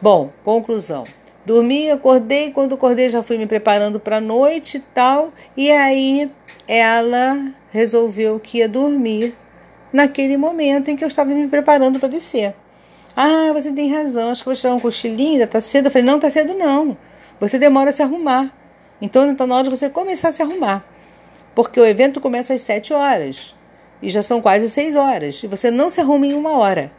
Bom, 0.00 0.30
conclusão. 0.44 1.02
Dormi, 1.44 1.90
acordei, 1.90 2.52
quando 2.52 2.74
acordei 2.74 3.08
já 3.08 3.22
fui 3.22 3.38
me 3.38 3.46
preparando 3.46 3.98
para 3.98 4.18
a 4.18 4.20
noite 4.20 4.76
e 4.76 4.80
tal, 4.80 5.32
e 5.56 5.70
aí 5.72 6.30
ela 6.68 7.52
resolveu 7.70 8.38
que 8.38 8.58
ia 8.58 8.68
dormir 8.68 9.34
naquele 9.92 10.36
momento 10.36 10.90
em 10.90 10.96
que 10.96 11.04
eu 11.04 11.08
estava 11.08 11.30
me 11.30 11.48
preparando 11.48 11.98
para 11.98 12.08
descer. 12.08 12.54
Ah, 13.16 13.52
você 13.52 13.72
tem 13.72 13.92
razão, 13.92 14.30
acho 14.30 14.42
que 14.42 14.48
vou 14.48 14.54
tirar 14.54 14.74
um 14.74 14.80
cochilinho, 14.80 15.32
ainda 15.32 15.46
tá 15.46 15.60
cedo. 15.60 15.86
Eu 15.86 15.90
falei, 15.90 16.06
não, 16.06 16.20
tá 16.20 16.30
cedo 16.30 16.54
não. 16.54 16.96
Você 17.40 17.58
demora 17.58 17.90
a 17.90 17.92
se 17.92 18.02
arrumar. 18.02 18.52
Então 19.00 19.30
está 19.30 19.46
na 19.46 19.56
hora 19.56 19.64
de 19.64 19.70
você 19.70 19.88
começar 19.88 20.28
a 20.28 20.32
se 20.32 20.42
arrumar. 20.42 20.84
Porque 21.54 21.80
o 21.80 21.84
evento 21.84 22.20
começa 22.20 22.54
às 22.54 22.62
7 22.62 22.92
horas. 22.92 23.54
E 24.00 24.10
já 24.10 24.22
são 24.22 24.40
quase 24.40 24.70
6 24.70 24.94
horas. 24.94 25.42
E 25.42 25.46
você 25.46 25.70
não 25.70 25.90
se 25.90 26.00
arruma 26.00 26.26
em 26.26 26.34
uma 26.34 26.52
hora. 26.52 26.90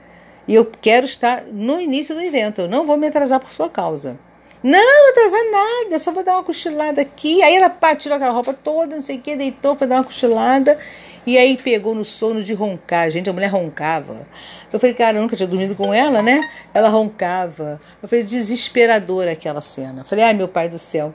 E 0.48 0.56
eu 0.56 0.66
quero 0.66 1.06
estar 1.06 1.44
no 1.52 1.80
início 1.80 2.14
do 2.14 2.22
evento. 2.22 2.62
Eu 2.62 2.68
não 2.68 2.86
vou 2.86 2.98
me 2.98 3.08
atrasar 3.08 3.40
por 3.40 3.52
sua 3.52 3.70
causa. 3.70 4.18
Não, 4.62 5.10
atrasar 5.12 5.40
nada, 5.52 6.00
só 6.00 6.12
vou 6.12 6.24
dar 6.24 6.34
uma 6.34 6.44
cochilada 6.44 7.02
aqui. 7.02 7.42
Aí 7.42 7.56
ela 7.56 7.70
pá, 7.70 7.96
tirou 7.96 8.18
aquela 8.18 8.34
roupa 8.34 8.54
toda, 8.54 8.96
não 8.96 9.02
sei 9.02 9.18
o 9.18 9.22
que, 9.22 9.36
deitou, 9.36 9.76
foi 9.76 9.88
dar 9.88 9.96
uma 9.96 10.04
cochilada. 10.04 10.78
E 11.26 11.38
aí 11.38 11.56
pegou 11.58 11.96
no 11.96 12.04
sono 12.04 12.42
de 12.42 12.54
roncar. 12.54 13.10
Gente, 13.12 13.30
a 13.30 13.34
mulher 13.34 13.48
roncava. 13.48 14.28
Eu 14.72 14.80
falei, 14.80 14.94
cara, 14.96 15.18
eu 15.18 15.22
nunca 15.22 15.36
tinha 15.36 15.48
dormido 15.48 15.76
com 15.76 15.94
ela, 15.94 16.22
né? 16.22 16.50
Ela 16.74 16.90
roncava. 16.90 17.80
Eu 18.02 18.10
falei, 18.10 18.24
desesperadora 18.26 19.32
aquela 19.32 19.62
cena. 19.62 20.02
Eu 20.02 20.06
falei, 20.06 20.26
ai 20.26 20.34
meu 20.34 20.48
pai 20.48 20.68
do 20.68 20.80
céu. 20.80 21.14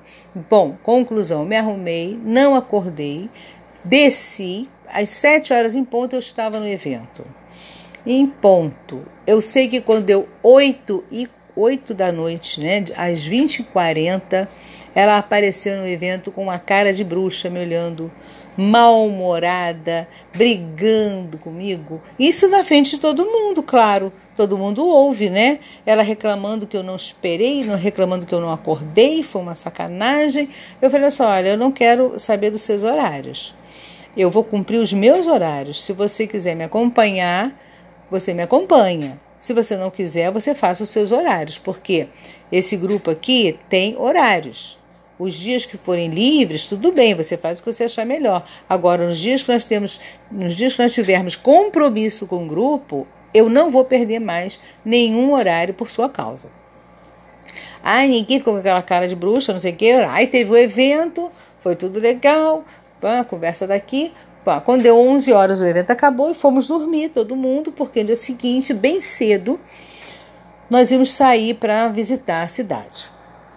Bom, 0.48 0.76
conclusão, 0.82 1.44
me 1.44 1.56
arrumei, 1.56 2.18
não 2.22 2.54
acordei, 2.54 3.28
desci. 3.84 4.68
Às 4.86 5.10
sete 5.10 5.52
horas 5.52 5.74
em 5.74 5.84
ponto 5.84 6.14
eu 6.14 6.20
estava 6.20 6.60
no 6.60 6.68
evento. 6.68 7.24
Em 8.06 8.26
ponto. 8.26 9.02
Eu 9.26 9.40
sei 9.40 9.68
que 9.68 9.80
quando 9.80 10.04
deu 10.04 10.28
oito 10.42 11.02
e 11.10 11.28
8 11.56 11.94
da 11.94 12.10
noite, 12.10 12.60
né, 12.60 12.84
às 12.96 13.26
20h40, 13.26 14.48
ela 14.94 15.18
apareceu 15.18 15.76
no 15.76 15.86
evento 15.86 16.30
com 16.30 16.44
uma 16.44 16.58
cara 16.58 16.92
de 16.92 17.02
bruxa 17.02 17.50
me 17.50 17.58
olhando, 17.58 18.10
mal-humorada, 18.56 20.06
brigando 20.32 21.36
comigo. 21.38 22.00
Isso 22.18 22.48
na 22.48 22.62
frente 22.64 22.92
de 22.92 23.00
todo 23.00 23.26
mundo, 23.26 23.62
claro. 23.62 24.12
Todo 24.36 24.58
mundo 24.58 24.86
ouve, 24.86 25.30
né? 25.30 25.58
Ela 25.86 26.02
reclamando 26.02 26.66
que 26.66 26.76
eu 26.76 26.82
não 26.82 26.96
esperei, 26.96 27.64
não 27.64 27.76
reclamando 27.76 28.26
que 28.26 28.34
eu 28.34 28.40
não 28.40 28.52
acordei, 28.52 29.22
foi 29.22 29.42
uma 29.42 29.54
sacanagem. 29.54 30.48
Eu 30.80 30.90
falei 30.90 31.06
assim: 31.06 31.22
olha, 31.22 31.48
eu 31.50 31.58
não 31.58 31.70
quero 31.70 32.18
saber 32.18 32.50
dos 32.50 32.62
seus 32.62 32.82
horários. 32.82 33.54
Eu 34.16 34.30
vou 34.30 34.44
cumprir 34.44 34.78
os 34.78 34.92
meus 34.92 35.26
horários. 35.26 35.82
Se 35.82 35.92
você 35.92 36.26
quiser 36.26 36.54
me 36.54 36.64
acompanhar, 36.64 37.52
você 38.10 38.32
me 38.32 38.42
acompanha. 38.42 39.18
Se 39.44 39.52
você 39.52 39.76
não 39.76 39.90
quiser, 39.90 40.30
você 40.30 40.54
faça 40.54 40.84
os 40.84 40.88
seus 40.88 41.12
horários, 41.12 41.58
porque 41.58 42.08
esse 42.50 42.78
grupo 42.78 43.10
aqui 43.10 43.58
tem 43.68 43.94
horários. 43.94 44.78
Os 45.18 45.34
dias 45.34 45.66
que 45.66 45.76
forem 45.76 46.08
livres, 46.08 46.64
tudo 46.64 46.90
bem, 46.92 47.14
você 47.14 47.36
faz 47.36 47.60
o 47.60 47.62
que 47.62 47.70
você 47.70 47.84
achar 47.84 48.06
melhor. 48.06 48.42
Agora, 48.66 49.06
nos 49.06 49.18
dias 49.18 49.42
que 49.42 49.52
nós 49.52 49.66
temos, 49.66 50.00
nos 50.30 50.54
dias 50.54 50.72
que 50.72 50.82
nós 50.82 50.94
tivermos 50.94 51.36
compromisso 51.36 52.26
com 52.26 52.42
o 52.42 52.46
grupo, 52.46 53.06
eu 53.34 53.50
não 53.50 53.70
vou 53.70 53.84
perder 53.84 54.18
mais 54.18 54.58
nenhum 54.82 55.34
horário 55.34 55.74
por 55.74 55.90
sua 55.90 56.08
causa. 56.08 56.48
Ai, 57.82 58.08
ninguém 58.08 58.38
ficou 58.38 58.54
com 58.54 58.60
aquela 58.60 58.80
cara 58.80 59.06
de 59.06 59.14
bruxa, 59.14 59.52
não 59.52 59.60
sei 59.60 59.72
o 59.72 59.76
quê. 59.76 59.90
Ai, 60.08 60.26
teve 60.26 60.50
o 60.50 60.56
evento, 60.56 61.30
foi 61.60 61.76
tudo 61.76 62.00
legal, 62.00 62.64
a 63.02 63.22
conversa 63.22 63.66
daqui. 63.66 64.10
Quando 64.64 64.82
deu 64.82 64.98
11 64.98 65.32
horas, 65.32 65.60
o 65.60 65.66
evento 65.66 65.90
acabou 65.90 66.30
e 66.30 66.34
fomos 66.34 66.66
dormir, 66.66 67.10
todo 67.10 67.34
mundo, 67.34 67.72
porque 67.72 68.00
no 68.00 68.06
dia 68.06 68.16
seguinte, 68.16 68.74
bem 68.74 69.00
cedo, 69.00 69.58
nós 70.68 70.90
íamos 70.90 71.12
sair 71.12 71.54
para 71.54 71.88
visitar 71.88 72.42
a 72.42 72.48
cidade. 72.48 73.10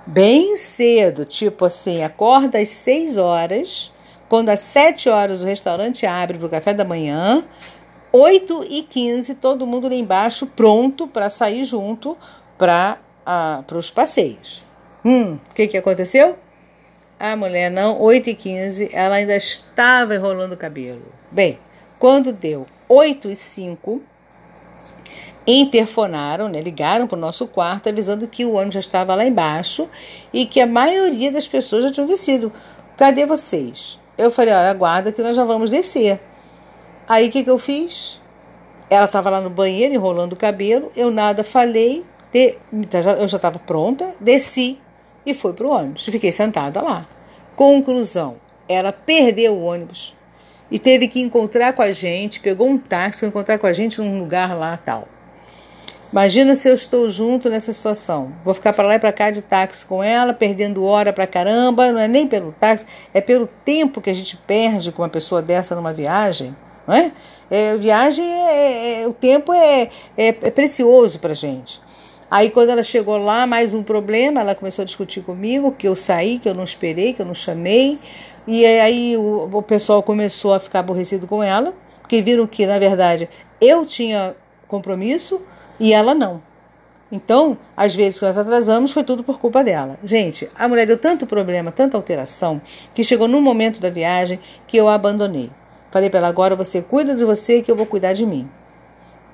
Bem 0.06 0.56
cedo, 0.56 1.26
tipo 1.26 1.66
assim, 1.66 2.04
acorda 2.04 2.60
às 2.60 2.70
6 2.70 3.18
horas, 3.18 3.94
quando 4.30 4.50
às 4.50 4.62
7 4.62 5.10
horas 5.10 5.42
o 5.42 5.46
restaurante 5.46 6.06
abre 6.06 6.38
para 6.38 6.48
o 6.48 6.50
café 6.50 6.74
da 6.74 6.86
manhã, 6.86 7.44
8 8.12 8.66
e 8.70 8.84
15 8.84 9.36
todo 9.36 9.68
mundo 9.68 9.90
lá 9.90 9.96
embaixo 9.96 10.48
pronto 10.48 11.08
para 11.08 11.30
sair 11.30 11.66
junto 11.66 12.18
para 12.58 13.00
ah, 13.26 13.64
os 13.76 13.92
passeios. 13.92 14.64
Hum, 15.04 15.38
o 15.50 15.54
que, 15.54 15.68
que 15.68 15.78
aconteceu? 15.78 16.38
A 17.20 17.36
mulher 17.36 17.72
não, 17.72 18.00
8 18.00 18.30
e 18.30 18.36
15 18.36 18.92
ela 18.94 19.16
ainda 19.16 19.36
estava 19.36 20.14
enrolando 20.14 20.52
o 20.54 20.58
cabelo. 20.58 21.02
Bem, 21.32 21.58
quando 21.98 22.32
deu 22.32 22.68
8 22.88 23.30
e 23.30 23.36
5 23.36 24.02
interfonaram, 25.48 26.48
né, 26.48 26.62
ligaram 26.62 27.08
para 27.08 27.18
o 27.18 27.20
nosso 27.20 27.48
quarto 27.48 27.90
avisando 27.90 28.28
que 28.28 28.46
o 28.46 28.54
ônibus 28.54 28.76
já 28.76 28.80
estava 28.82 29.16
lá 29.16 29.26
embaixo 29.26 29.90
e 30.32 30.46
que 30.46 30.62
a 30.62 30.68
maioria 30.68 31.32
das 31.32 31.48
pessoas 31.48 31.86
já 31.86 31.92
tinham 31.92 32.06
descido. 32.06 32.54
Cadê 32.96 33.26
vocês? 33.26 34.00
Eu 34.16 34.30
falei, 34.30 34.54
olha, 34.54 34.70
aguarda 34.70 35.12
que 35.12 35.22
nós 35.22 35.36
já 35.36 35.44
vamos 35.44 35.72
descer. 35.72 36.20
Aí 37.08 37.30
o 37.30 37.32
que, 37.32 37.44
que 37.44 37.50
eu 37.50 37.58
fiz? 37.58 38.22
Ela 38.92 39.06
estava 39.06 39.32
lá 39.32 39.42
no 39.42 39.50
banheiro 39.50 39.94
enrolando 39.94 40.34
o 40.34 40.38
cabelo, 40.38 40.92
eu 40.96 41.10
nada 41.10 41.44
falei, 41.44 42.06
de, 42.32 42.58
eu 43.20 43.28
já 43.28 43.38
estava 43.38 43.58
pronta, 43.58 44.14
desci 44.20 44.80
e 45.28 45.34
foi 45.34 45.52
para 45.52 45.68
o 45.68 45.70
ônibus. 45.70 46.06
Fiquei 46.06 46.32
sentada 46.32 46.82
lá. 46.82 47.06
Conclusão: 47.56 48.38
ela 48.68 48.94
perdeu 48.94 49.54
o 49.54 49.64
ônibus 49.66 50.16
e 50.72 50.80
teve 50.80 51.08
que 51.08 51.20
encontrar 51.20 51.74
com 51.74 51.82
a 51.82 51.92
gente, 51.92 52.40
pegou 52.40 52.68
um 52.68 52.78
táxi 52.78 53.20
para 53.20 53.30
encontrar 53.30 53.58
com 53.60 53.68
a 53.68 53.74
gente 53.74 54.00
num 54.00 54.20
lugar 54.20 54.58
lá 54.58 54.78
tal. 54.78 55.08
Imagina 56.10 56.56
se 56.56 56.70
eu 56.70 56.74
estou 56.74 57.10
junto 57.10 57.50
nessa 57.50 57.74
situação. 57.74 58.32
Vou 58.46 58.54
ficar 58.54 58.72
para 58.72 58.88
lá 58.88 58.96
e 58.96 59.00
para 59.00 59.12
cá 59.12 59.30
de 59.30 59.42
táxi 59.42 59.86
com 59.86 60.02
ela, 60.02 60.34
perdendo 60.34 60.86
hora 60.86 61.12
para 61.12 61.28
caramba. 61.28 61.92
Não 61.92 62.00
é 62.00 62.08
nem 62.08 62.26
pelo 62.26 62.54
táxi, 62.54 62.86
é 63.14 63.20
pelo 63.20 63.46
tempo 63.66 64.00
que 64.00 64.10
a 64.10 64.14
gente 64.14 64.38
perde 64.38 64.94
com 64.94 65.02
uma 65.02 65.10
pessoa 65.10 65.42
dessa 65.42 65.76
numa 65.76 65.92
viagem. 65.92 66.56
Não 66.88 66.96
é? 66.96 67.12
é 67.52 67.76
viagem, 67.76 68.26
é, 68.26 69.02
é, 69.02 69.08
o 69.08 69.12
tempo 69.12 69.52
é, 69.52 69.90
é, 70.18 70.28
é 70.28 70.52
precioso 70.52 71.20
para 71.20 71.34
gente. 71.34 71.82
Aí 72.30 72.50
quando 72.50 72.70
ela 72.70 72.84
chegou 72.84 73.18
lá, 73.18 73.48
mais 73.48 73.74
um 73.74 73.82
problema, 73.82 74.42
ela 74.42 74.54
começou 74.54 74.84
a 74.84 74.86
discutir 74.86 75.22
comigo, 75.22 75.72
que 75.72 75.88
eu 75.88 75.96
saí, 75.96 76.40
que 76.40 76.50
eu 76.50 76.54
não 76.54 76.66
esperei, 76.66 77.14
que 77.14 77.22
eu 77.22 77.26
não 77.26 77.34
chamei. 77.34 77.98
E 78.46 78.66
aí 78.66 79.16
o, 79.16 79.50
o 79.52 79.62
pessoal 79.62 80.04
começou 80.04 80.54
a 80.54 80.60
ficar 80.60 80.80
aborrecido 80.80 81.26
com 81.26 81.42
ela, 81.42 81.74
porque 82.02 82.22
viram 82.22 82.46
que, 82.46 82.66
na 82.66 82.78
verdade, 82.78 83.30
eu 83.62 83.86
tinha 83.86 84.36
compromisso 84.68 85.42
e 85.80 85.94
ela 85.94 86.14
não. 86.14 86.42
Então, 87.10 87.58
às 87.76 87.96
vezes 87.96 88.20
que 88.20 88.26
nós 88.26 88.38
atrasamos, 88.38 88.92
foi 88.92 89.06
tudo 89.06 89.24
por 89.24 89.40
culpa 89.40 89.64
dela. 89.64 89.98
Gente, 90.04 90.50
a 90.54 90.68
mulher 90.68 90.86
deu 90.86 90.98
tanto 90.98 91.26
problema, 91.26 91.72
tanta 91.72 91.96
alteração, 91.96 92.62
que 92.94 93.06
chegou 93.06 93.30
num 93.30 93.40
momento 93.40 93.80
da 93.80 93.90
viagem 93.90 94.38
que 94.68 94.76
eu 94.76 94.90
a 94.90 94.96
abandonei. 94.96 95.50
Falei 95.90 96.10
para 96.10 96.20
ela: 96.20 96.28
agora 96.28 96.58
você 96.58 96.82
cuida 96.82 97.16
de 97.16 97.24
você 97.24 97.62
que 97.62 97.72
eu 97.72 97.76
vou 97.76 97.86
cuidar 97.86 98.12
de 98.12 98.26
mim. 98.26 98.50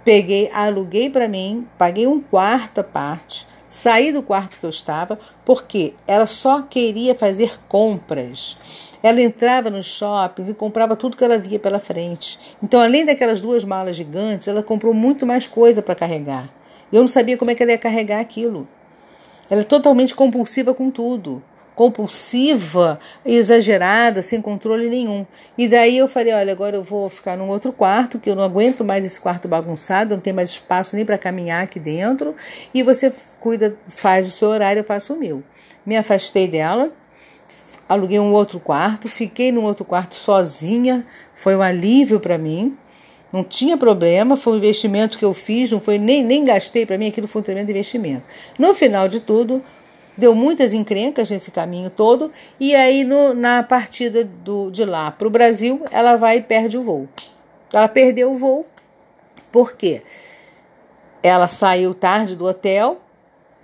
Peguei, 0.04 0.50
aluguei 0.54 1.10
para 1.10 1.30
mim, 1.30 1.66
paguei 1.78 2.06
um 2.06 2.20
quarto 2.20 2.80
à 2.80 2.84
parte, 2.84 3.48
saí 3.70 4.12
do 4.12 4.22
quarto 4.22 4.60
que 4.60 4.66
eu 4.66 4.70
estava, 4.70 5.18
porque 5.46 5.94
ela 6.06 6.26
só 6.26 6.62
queria 6.62 7.16
fazer 7.16 7.58
compras. 7.70 8.58
Ela 9.02 9.22
entrava 9.22 9.70
nos 9.70 9.86
shoppings 9.86 10.50
e 10.50 10.54
comprava 10.54 10.98
tudo 10.98 11.16
que 11.16 11.24
ela 11.24 11.38
via 11.38 11.58
pela 11.58 11.80
frente. 11.80 12.38
Então, 12.62 12.82
além 12.82 13.06
daquelas 13.06 13.39
duas 13.39 13.63
malas 13.63 13.96
gigantes, 13.96 14.50
ela 14.50 14.62
comprou 14.62 14.94
muito 14.94 15.26
mais 15.26 15.48
coisa 15.48 15.82
para 15.82 15.96
carregar. 15.96 16.50
Eu 16.92 17.00
não 17.00 17.08
sabia 17.08 17.38
como 17.38 17.52
é 17.52 17.56
que 17.56 17.63
ela 17.63 17.72
ia 17.72 17.78
carregar 17.78 18.20
aquilo. 18.20 18.68
Ela 19.50 19.62
é 19.62 19.66
totalmente 19.66 20.13
compulsiva 20.13 20.74
com 20.74 20.92
tudo 20.92 21.42
compulsiva, 21.76 23.00
exagerada, 23.26 24.22
sem 24.22 24.42
controle 24.42 24.90
nenhum. 24.90 25.26
E 25.58 25.68
daí 25.68 25.98
eu 25.98 26.08
falei, 26.08 26.34
olha, 26.34 26.52
agora 26.52 26.76
eu 26.76 26.84
vou 26.84 27.10
ficar 27.10 27.38
num 27.38 27.50
outro 27.50 27.72
quarto, 27.72 28.20
que 28.20 28.30
eu 28.30 28.36
não 28.36 28.44
aguento 28.44 28.84
mais 28.84 29.06
esse 29.06 29.20
quarto 29.20 29.48
bagunçado, 29.48 30.16
não 30.16 30.22
tem 30.22 30.34
mais 30.34 30.50
espaço 30.50 30.96
nem 30.96 31.06
para 31.06 31.18
caminhar 31.18 31.64
aqui 31.64 31.80
dentro, 31.80 32.36
e 32.74 32.84
você 32.84 33.12
cuida, 33.40 33.76
faz 33.88 34.28
o 34.28 34.32
seu 34.32 34.50
horário, 34.50 34.82
eu 34.82 34.84
faço 34.84 35.14
o 35.14 35.20
meu. 35.20 35.44
Me 35.86 35.98
afastei 35.98 36.48
dela, 36.48 36.92
aluguei 37.90 38.20
um 38.20 38.32
outro 38.32 38.60
quarto, 38.60 39.10
fiquei 39.10 39.52
num 39.52 39.64
outro 39.64 39.84
quarto 39.84 40.16
sozinha, 40.16 41.06
foi 41.36 41.56
um 41.56 41.62
alívio 41.62 42.20
para 42.20 42.38
mim. 42.38 42.78
Não 43.32 43.44
tinha 43.44 43.76
problema, 43.76 44.38
foi 44.38 44.54
um 44.54 44.58
investimento 44.58 45.18
que 45.18 45.26
eu 45.26 45.34
fiz, 45.34 45.72
não 45.72 45.80
foi 45.80 45.98
nem, 45.98 46.24
nem 46.24 46.46
gastei, 46.46 46.86
para 46.86 47.00
mim 47.00 47.08
aquilo 47.08 47.28
foi 47.28 47.42
um 47.42 47.44
tremendo 47.44 47.72
investimento. 47.72 48.24
No 48.60 48.76
final 48.76 49.08
de 49.08 49.20
tudo, 49.20 49.64
deu 50.17 50.36
muitas 50.36 50.73
encrencas 50.73 51.30
nesse 51.30 51.52
caminho 51.52 51.89
todo, 51.89 52.32
e 52.60 52.76
aí 52.76 53.04
no, 53.04 53.34
na 53.34 53.63
partida 53.63 54.23
do, 54.23 54.69
de 54.69 54.86
lá 54.86 55.12
para 55.12 55.28
o 55.28 55.32
Brasil, 55.32 55.82
ela 55.91 56.15
vai 56.15 56.38
e 56.38 56.41
perde 56.41 56.78
o 56.78 56.84
voo. 56.84 57.08
Ela 57.71 57.88
perdeu 57.88 58.32
o 58.32 58.38
voo, 58.38 58.65
por 59.52 59.73
quê? 59.73 60.02
Ela 61.21 61.47
saiu 61.47 61.93
tarde 61.93 62.36
do 62.36 62.45
hotel, 62.45 62.99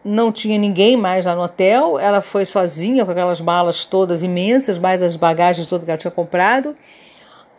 não 0.04 0.32
tinha 0.32 0.58
ninguém 0.58 0.96
mais 0.96 1.26
lá 1.26 1.36
no 1.36 1.44
hotel, 1.44 2.00
ela 2.00 2.22
foi 2.22 2.46
sozinha 2.46 3.06
com 3.06 3.12
aquelas 3.12 3.42
malas 3.42 3.86
todas 3.86 4.24
imensas, 4.24 4.78
mais 4.78 5.04
as 5.04 5.16
bagagens 5.16 5.68
todas 5.68 5.86
que 5.86 5.92
ela 5.92 5.98
tinha 5.98 6.12
comprado. 6.12 6.76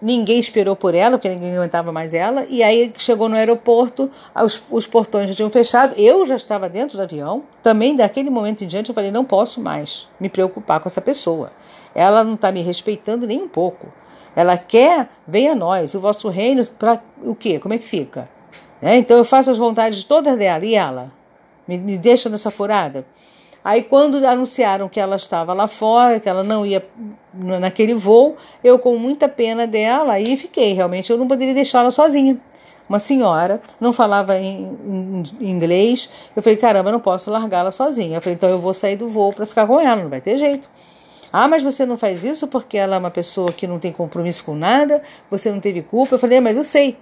Ninguém 0.01 0.39
esperou 0.39 0.75
por 0.75 0.95
ela, 0.95 1.19
porque 1.19 1.29
ninguém 1.29 1.57
aguentava 1.57 1.93
mais 1.93 2.15
ela. 2.15 2.47
E 2.49 2.63
aí 2.63 2.91
chegou 2.97 3.29
no 3.29 3.37
aeroporto, 3.37 4.11
os, 4.35 4.63
os 4.71 4.87
portões 4.87 5.29
já 5.29 5.35
tinham 5.35 5.51
fechado. 5.51 5.95
Eu 5.97 6.25
já 6.25 6.37
estava 6.37 6.69
dentro 6.69 6.97
do 6.97 7.03
avião. 7.03 7.43
Também 7.63 7.95
daquele 7.95 8.31
momento 8.31 8.65
em 8.65 8.67
diante 8.67 8.89
eu 8.89 8.95
falei: 8.95 9.11
não 9.11 9.25
posso 9.25 9.61
mais 9.61 10.09
me 10.19 10.31
preocupar 10.31 10.81
com 10.81 10.89
essa 10.89 11.03
pessoa. 11.03 11.53
Ela 11.95 12.25
não 12.25 12.35
está 12.35 12.51
me 12.51 12.63
respeitando 12.63 13.27
nem 13.27 13.43
um 13.43 13.49
pouco. 13.49 13.89
Ela 14.35 14.57
quer, 14.57 15.09
venha 15.27 15.53
a 15.53 15.55
nós. 15.55 15.93
O 15.95 16.01
vosso 16.01 16.29
reino, 16.29 16.65
para 16.65 17.01
o 17.23 17.35
quê? 17.35 17.59
Como 17.59 17.75
é 17.75 17.79
que 17.79 17.87
fica? 17.87 18.29
É, 18.81 18.97
então 18.97 19.19
eu 19.19 19.25
faço 19.25 19.51
as 19.51 19.59
vontades 19.59 20.05
todas 20.05 20.39
dela. 20.39 20.65
E 20.65 20.75
ela? 20.75 21.13
Me, 21.69 21.77
me 21.77 21.99
deixa 21.99 22.31
nessa 22.31 22.51
furada? 22.51 23.05
Aí, 23.63 23.83
quando 23.83 24.25
anunciaram 24.27 24.89
que 24.89 24.99
ela 24.99 25.17
estava 25.17 25.53
lá 25.53 25.69
fora, 25.69 26.19
que 26.19 26.29
ela 26.29 26.43
não 26.43 26.65
ia 26.65 26.85
naquele 27.35 27.95
voo, 27.95 28.37
eu, 28.65 28.79
com 28.79 28.97
muita 28.97 29.29
pena 29.29 29.67
dela, 29.67 30.15
aí 30.15 30.37
fiquei. 30.37 30.73
Realmente, 30.73 31.11
eu 31.11 31.19
não 31.19 31.29
poderia 31.29 31.53
deixá-la 31.55 31.91
sozinha. 31.91 32.39
Uma 32.89 32.99
senhora, 32.99 33.61
não 33.79 33.93
falava 33.93 34.37
em, 34.39 34.77
em, 34.85 35.23
em 35.41 35.51
inglês. 35.51 36.09
Eu 36.35 36.43
falei, 36.43 36.57
caramba, 36.57 36.89
eu 36.89 36.93
não 36.95 37.01
posso 37.01 37.31
largá-la 37.31 37.71
sozinha. 37.71 38.17
Eu 38.17 38.21
falei, 38.21 38.35
então 38.35 38.49
eu 38.49 38.59
vou 38.59 38.75
sair 38.75 38.97
do 38.97 39.09
voo 39.09 39.33
para 39.33 39.47
ficar 39.47 39.67
com 39.67 39.79
ela, 39.79 40.03
não 40.03 40.11
vai 40.11 40.21
ter 40.21 40.37
jeito. 40.37 40.69
Ah, 41.33 41.47
mas 41.47 41.63
você 41.63 41.87
não 41.87 41.97
faz 41.97 42.25
isso 42.25 42.49
porque 42.49 42.77
ela 42.77 42.97
é 42.97 42.99
uma 42.99 43.11
pessoa 43.11 43.53
que 43.53 43.67
não 43.67 43.79
tem 43.79 43.93
compromisso 43.93 44.43
com 44.43 44.55
nada, 44.55 45.01
você 45.31 45.53
não 45.53 45.61
teve 45.61 45.83
culpa. 45.83 46.17
Eu 46.17 46.19
falei, 46.19 46.39
é, 46.39 46.41
mas 46.41 46.57
eu 46.57 46.65
sei. 46.65 46.97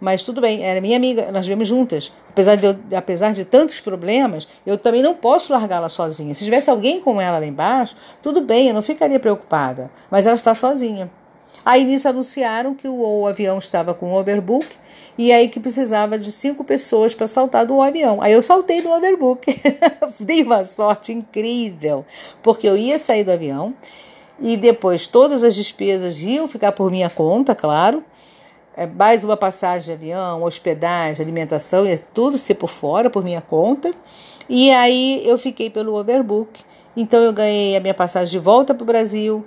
Mas 0.00 0.22
tudo 0.22 0.40
bem, 0.40 0.64
era 0.64 0.80
minha 0.80 0.96
amiga, 0.96 1.30
nós 1.30 1.46
vivemos 1.46 1.68
juntas. 1.68 2.10
Apesar 2.30 2.56
de, 2.56 2.64
eu, 2.64 2.76
apesar 2.96 3.32
de 3.32 3.44
tantos 3.44 3.80
problemas, 3.80 4.48
eu 4.64 4.78
também 4.78 5.02
não 5.02 5.14
posso 5.14 5.52
largá-la 5.52 5.90
sozinha. 5.90 6.34
Se 6.34 6.44
tivesse 6.44 6.70
alguém 6.70 7.00
com 7.00 7.20
ela 7.20 7.38
lá 7.38 7.44
embaixo, 7.44 7.94
tudo 8.22 8.40
bem, 8.40 8.68
eu 8.68 8.74
não 8.74 8.80
ficaria 8.80 9.20
preocupada. 9.20 9.90
Mas 10.10 10.26
ela 10.26 10.36
está 10.36 10.54
sozinha. 10.54 11.10
Aí 11.62 11.84
nisso 11.84 12.08
anunciaram 12.08 12.74
que 12.74 12.88
o, 12.88 13.20
o 13.20 13.26
avião 13.26 13.58
estava 13.58 13.92
com 13.92 14.14
overbook 14.14 14.66
e 15.18 15.30
aí 15.30 15.48
que 15.48 15.60
precisava 15.60 16.18
de 16.18 16.32
cinco 16.32 16.64
pessoas 16.64 17.14
para 17.14 17.26
saltar 17.26 17.66
do 17.66 17.82
avião. 17.82 18.22
Aí 18.22 18.32
eu 18.32 18.40
saltei 18.40 18.80
do 18.80 18.90
overbook. 18.90 19.54
Dei 20.18 20.42
uma 20.42 20.64
sorte 20.64 21.12
incrível, 21.12 22.06
porque 22.42 22.66
eu 22.66 22.78
ia 22.78 22.98
sair 22.98 23.24
do 23.24 23.32
avião 23.32 23.74
e 24.40 24.56
depois 24.56 25.06
todas 25.06 25.44
as 25.44 25.54
despesas 25.54 26.18
iam 26.22 26.48
ficar 26.48 26.72
por 26.72 26.90
minha 26.90 27.10
conta, 27.10 27.54
claro 27.54 28.02
é, 28.76 28.86
mais 28.86 29.24
uma 29.24 29.36
passagem 29.36 29.86
de 29.86 29.92
avião, 29.92 30.42
hospedagem, 30.42 31.22
alimentação, 31.22 31.86
ia 31.86 31.98
tudo 31.98 32.38
ser 32.38 32.54
por 32.54 32.70
fora, 32.70 33.10
por 33.10 33.24
minha 33.24 33.40
conta. 33.40 33.92
E 34.48 34.70
aí 34.70 35.22
eu 35.26 35.36
fiquei 35.38 35.68
pelo 35.68 35.94
overbook. 35.94 36.60
Então 36.96 37.20
eu 37.20 37.32
ganhei 37.32 37.76
a 37.76 37.80
minha 37.80 37.94
passagem 37.94 38.30
de 38.30 38.38
volta 38.38 38.74
para 38.74 38.82
o 38.82 38.86
Brasil, 38.86 39.44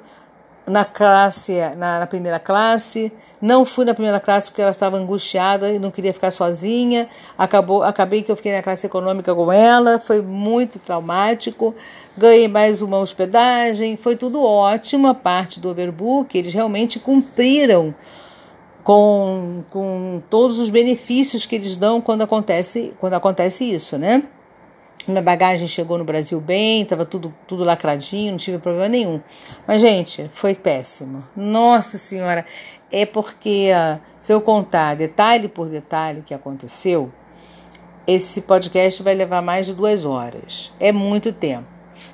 na 0.66 0.86
classe, 0.86 1.54
na, 1.78 2.00
na, 2.00 2.08
primeira 2.08 2.40
classe. 2.40 3.12
Não 3.42 3.66
fui 3.66 3.84
na 3.84 3.94
primeira 3.94 4.20
classe 4.20 4.50
porque 4.50 4.62
ela 4.62 4.72
estava 4.72 4.98
angustiada 4.98 5.70
e 5.70 5.78
não 5.78 5.92
queria 5.92 6.14
ficar 6.14 6.32
sozinha. 6.32 7.10
Acabou, 7.38 7.84
acabei 7.84 8.24
que 8.24 8.32
eu 8.32 8.36
fiquei 8.38 8.54
na 8.54 8.62
classe 8.62 8.86
econômica 8.86 9.36
com 9.36 9.52
ela, 9.52 10.00
foi 10.00 10.22
muito 10.22 10.80
traumático. 10.80 11.76
Ganhei 12.18 12.48
mais 12.48 12.82
uma 12.82 13.00
hospedagem, 13.00 13.98
foi 13.98 14.16
tudo 14.16 14.42
ótimo. 14.42 15.08
A 15.08 15.14
parte 15.14 15.60
do 15.60 15.70
overbook, 15.70 16.38
eles 16.38 16.54
realmente 16.54 17.00
cumpriram 17.00 17.94
com, 18.84 19.64
com 19.70 20.22
todos 20.30 20.60
os 20.60 20.70
benefícios 20.70 21.46
que 21.46 21.56
eles 21.56 21.78
dão 21.78 22.02
quando 22.02 22.22
acontece, 22.24 22.94
quando 23.00 23.14
acontece 23.14 23.64
isso, 23.64 23.98
né? 23.98 24.24
Minha 25.08 25.22
bagagem 25.22 25.68
chegou 25.68 25.98
no 25.98 26.06
Brasil 26.06 26.40
bem, 26.40 26.84
estava 26.84 27.06
tudo, 27.06 27.34
tudo 27.46 27.64
lacradinho, 27.64 28.32
não 28.32 28.38
tive 28.38 28.58
problema 28.58 28.88
nenhum. 28.88 29.20
Mas, 29.68 29.82
gente, 29.82 30.30
foi 30.32 30.56
péssimo. 30.56 31.26
Nossa 31.36 31.98
Senhora, 31.98 32.46
é 32.90 33.06
porque 33.06 33.72
ah, 33.76 34.00
se 34.18 34.32
eu 34.32 34.40
contar 34.40 34.96
detalhe 34.96 35.50
por 35.50 35.68
detalhe 35.68 36.22
que 36.22 36.34
aconteceu, 36.34 37.12
esse 38.08 38.42
podcast 38.42 39.04
vai 39.04 39.14
levar 39.14 39.42
mais 39.42 39.66
de 39.66 39.74
duas 39.74 40.06
horas. 40.06 40.72
É 40.80 40.94
muito 40.94 41.34
tempo. 41.34 41.68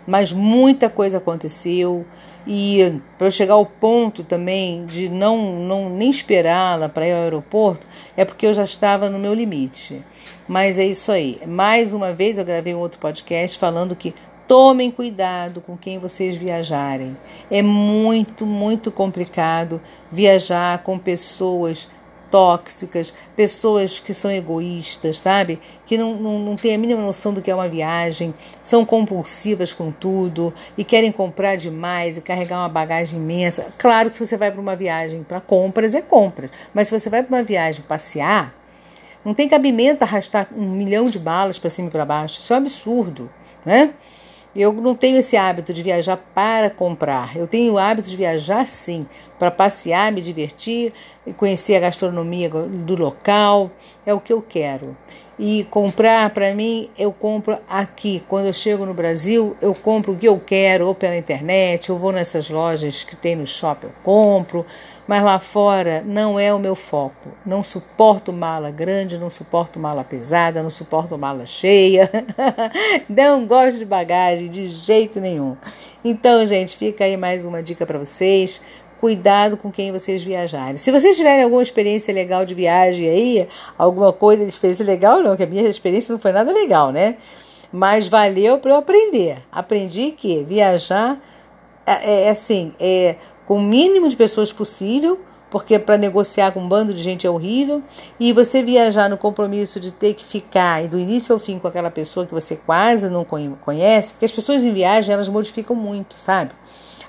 Mas 0.08 0.32
muita 0.32 0.90
coisa 0.90 1.20
aconteceu. 1.20 2.06
E 2.48 3.00
para 3.18 3.28
eu 3.28 3.32
chegar 3.32 3.54
ao 3.54 3.66
ponto 3.66 4.24
também 4.24 4.86
de 4.86 5.10
não, 5.10 5.60
não 5.60 5.90
nem 5.90 6.10
esperá-la 6.10 6.90
para 6.90 7.08
ir 7.08 7.12
ao 7.12 7.22
aeroporto, 7.22 7.86
é 8.16 8.24
porque 8.26 8.48
eu 8.48 8.54
já 8.54 8.64
estava 8.64 9.10
no 9.10 9.20
meu 9.20 9.34
limite. 9.34 10.04
Mas 10.48 10.80
é 10.80 10.86
isso 10.86 11.12
aí. 11.12 11.40
Mais 11.46 11.94
uma 11.94 12.12
vez 12.12 12.38
eu 12.38 12.46
gravei 12.46 12.74
um 12.74 12.80
outro 12.80 13.00
podcast 13.00 13.58
falando 13.58 13.96
que 13.96 14.16
tomem 14.48 14.90
cuidado 14.90 15.62
com 15.62 15.78
quem 15.78 16.00
vocês 16.00 16.36
viajarem. 16.36 17.16
É 17.52 17.62
muito, 17.62 18.48
muito 18.48 18.92
complicado 18.92 19.80
viajar 20.12 20.80
com 20.80 20.98
pessoas 20.98 21.88
tóxicas, 22.30 23.14
pessoas 23.36 24.00
que 24.00 24.14
são 24.14 24.32
egoístas, 24.32 25.20
sabe? 25.20 25.60
Que 25.86 25.98
não, 25.98 26.16
não, 26.16 26.40
não 26.40 26.56
têm 26.56 26.76
a 26.76 26.78
mínima 26.78 27.02
noção 27.02 27.34
do 27.34 27.42
que 27.42 27.52
é 27.52 27.56
uma 27.56 27.68
viagem, 27.68 28.34
são 28.64 28.86
compulsivas 28.86 29.74
com 29.74 29.92
tudo 29.92 30.54
e 30.78 30.84
querem 30.84 31.12
comprar 31.12 31.56
demais 31.56 32.18
e 32.18 32.22
carregar 32.22 32.60
uma 32.60 32.70
bagagem 32.70 33.20
imensa. 33.20 33.68
Claro 33.78 34.10
que 34.10 34.16
se 34.16 34.26
você 34.26 34.38
vai 34.38 34.52
para 34.52 34.62
uma 34.62 34.76
viagem 34.76 35.24
para 35.24 35.42
compras, 35.42 35.94
é 35.94 36.02
compras, 36.02 36.52
mas 36.74 36.88
se 36.88 37.00
você 37.00 37.10
vai 37.10 37.24
para 37.24 37.36
uma 37.36 37.44
viagem 37.44 37.84
passear, 37.88 38.54
não 39.24 39.34
tem 39.34 39.50
cabimento 39.50 40.04
arrastar 40.04 40.48
um 40.56 40.70
milhão 40.70 41.10
de 41.10 41.20
balas 41.20 41.60
para 41.60 41.70
cima 41.70 41.90
e 41.90 41.92
para 41.92 42.06
baixo. 42.06 42.40
Isso 42.40 42.54
é 42.54 42.56
um 42.56 42.60
absurdo, 42.60 43.30
né? 43.66 43.94
Eu 44.56 44.74
não 44.74 44.96
tenho 44.96 45.18
esse 45.18 45.38
hábito 45.38 45.74
de 45.74 45.84
viajar 45.84 46.18
para 46.34 46.70
comprar. 46.70 47.38
Eu 47.38 47.46
tenho 47.46 47.74
o 47.74 47.78
hábito 47.78 48.10
de 48.10 48.18
viajar 48.18 48.66
sim, 48.66 49.06
para 49.38 49.52
passear, 49.52 50.12
me 50.12 50.22
divertir, 50.22 50.92
conhecer 51.38 51.76
a 51.76 51.80
gastronomia 51.80 52.50
do 52.50 52.96
local. 52.96 53.70
É 54.06 54.14
o 54.14 54.20
que 54.20 54.34
eu 54.34 54.42
quero. 54.42 54.98
E 55.38 55.64
comprar, 55.66 56.32
para 56.32 56.54
mim, 56.54 56.90
eu 56.98 57.14
compro 57.14 57.58
aqui. 57.70 58.22
Quando 58.28 58.48
eu 58.48 58.54
chego 58.54 58.86
no 58.86 58.94
Brasil, 58.94 59.56
eu 59.62 59.74
compro 59.74 60.14
o 60.14 60.18
que 60.18 60.28
eu 60.28 60.42
quero, 60.44 60.88
ou 60.88 60.96
pela 60.96 61.16
internet, 61.16 61.92
ou 61.92 61.98
vou 61.98 62.12
nessas 62.12 62.50
lojas 62.50 63.04
que 63.04 63.16
tem 63.16 63.36
no 63.36 63.48
shopping, 63.48 63.88
eu 63.88 63.94
compro 64.04 64.66
mas 65.10 65.24
lá 65.24 65.40
fora 65.40 66.04
não 66.06 66.40
é 66.40 66.54
o 66.54 66.60
meu 66.60 66.76
foco. 66.76 67.30
Não 67.44 67.64
suporto 67.64 68.32
mala 68.32 68.70
grande, 68.70 69.18
não 69.18 69.32
suporto 69.32 69.80
mala 69.80 70.04
pesada, 70.04 70.62
não 70.62 70.70
suporto 70.70 71.18
mala 71.18 71.48
cheia. 71.48 72.12
não 73.10 73.44
gosto 73.48 73.80
de 73.80 73.86
bagagem 73.86 74.50
de 74.50 74.68
jeito 74.68 75.20
nenhum. 75.20 75.58
Então, 76.06 76.46
gente, 76.46 76.78
fica 76.78 77.06
aí 77.06 77.18
mais 77.18 77.44
uma 77.44 77.64
dica 77.64 77.88
para 77.88 77.98
vocês. 77.98 78.62
Cuidado 79.00 79.58
com 79.58 79.72
quem 79.72 79.92
vocês 79.92 80.22
viajarem. 80.22 80.78
Se 80.78 80.92
vocês 80.92 81.18
tiverem 81.18 81.44
alguma 81.44 81.64
experiência 81.64 82.14
legal 82.14 82.46
de 82.46 82.54
viagem 82.54 83.10
aí, 83.10 83.48
alguma 83.80 84.14
coisa 84.14 84.44
de 84.44 84.50
experiência 84.52 84.86
legal, 84.86 85.24
não, 85.24 85.36
que 85.36 85.42
a 85.42 85.48
minha 85.48 85.68
experiência 85.68 86.14
não 86.14 86.20
foi 86.20 86.32
nada 86.32 86.52
legal, 86.52 86.92
né? 86.92 87.16
Mas 87.74 88.08
valeu 88.08 88.60
para 88.60 88.74
eu 88.74 88.78
aprender. 88.78 89.40
Aprendi 89.52 90.12
que 90.12 90.44
viajar 90.44 91.20
é, 91.90 92.26
é 92.26 92.30
assim, 92.30 92.74
é 92.80 93.16
com 93.50 93.56
o 93.56 93.60
mínimo 93.60 94.08
de 94.08 94.16
pessoas 94.16 94.54
possível, 94.54 95.20
porque 95.50 95.80
para 95.80 95.98
negociar 95.98 96.52
com 96.52 96.60
um 96.60 96.70
bando 96.70 96.94
de 96.94 97.02
gente 97.02 97.26
é 97.26 97.30
horrível, 97.32 97.82
e 98.20 98.32
você 98.32 98.62
viajar 98.62 99.10
no 99.10 99.18
compromisso 99.18 99.80
de 99.80 99.92
ter 99.92 100.14
que 100.14 100.24
ficar 100.24 100.88
do 100.88 101.00
início 101.00 101.34
ao 101.34 101.40
fim 101.40 101.58
com 101.58 101.68
aquela 101.68 101.90
pessoa 101.90 102.28
que 102.28 102.32
você 102.32 102.56
quase 102.56 103.10
não 103.10 103.26
conhece, 103.26 104.14
porque 104.14 104.26
as 104.26 104.32
pessoas 104.32 104.64
em 104.64 104.72
viagem 104.72 105.12
elas 105.12 105.28
modificam 105.28 105.76
muito, 105.76 106.14
sabe? 106.20 106.52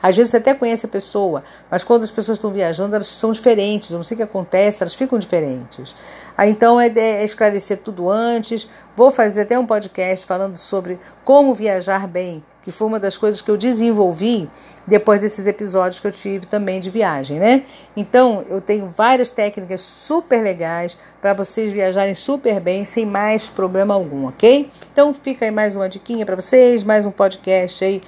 Às 0.03 0.17
vezes 0.17 0.31
você 0.31 0.39
até 0.39 0.55
conhece 0.55 0.87
a 0.87 0.89
pessoa, 0.89 1.45
mas 1.71 1.85
quando 1.85 2.05
as 2.05 2.11
pessoas 2.11 2.39
estão 2.39 2.51
viajando, 2.51 2.95
elas 2.95 3.07
são 3.07 3.33
diferentes. 3.33 3.91
Não 3.91 4.03
sei 4.03 4.15
o 4.15 4.17
que 4.17 4.23
acontece, 4.23 4.83
elas 4.83 4.95
ficam 4.95 5.19
diferentes. 5.19 5.95
Aí, 6.39 6.51
então 6.51 6.81
é, 6.81 6.87
é 6.89 7.23
esclarecer 7.23 7.77
tudo 7.85 8.09
antes. 8.09 8.67
Vou 8.97 9.13
fazer 9.13 9.43
até 9.43 9.59
um 9.59 9.67
podcast 9.67 10.25
falando 10.25 10.57
sobre 10.57 10.99
como 11.23 11.53
viajar 11.53 12.09
bem, 12.09 12.43
que 12.63 12.71
foi 12.71 12.87
uma 12.87 13.01
das 13.01 13.17
coisas 13.17 13.41
que 13.41 13.51
eu 13.51 13.57
desenvolvi 13.57 14.49
depois 14.87 15.21
desses 15.21 15.47
episódios 15.47 16.01
que 16.01 16.07
eu 16.07 16.13
tive 16.13 16.47
também 16.47 16.81
de 16.81 16.91
viagem, 16.91 17.39
né? 17.39 17.65
Então, 17.97 18.45
eu 18.49 18.61
tenho 18.61 18.93
várias 18.97 19.31
técnicas 19.31 19.81
super 19.81 20.43
legais 20.43 20.99
para 21.21 21.33
vocês 21.33 21.73
viajarem 21.73 22.15
super 22.15 22.61
bem, 22.61 22.85
sem 22.85 23.07
mais 23.07 23.49
problema 23.49 23.95
algum, 23.95 24.27
ok? 24.27 24.71
Então, 24.93 25.15
fica 25.15 25.45
aí 25.45 25.51
mais 25.51 25.77
uma 25.77 25.89
diquinha 25.89 26.27
para 26.27 26.37
vocês, 26.37 26.83
mais 26.83 27.07
um 27.07 27.11
podcast 27.11 27.85
aí 27.85 28.01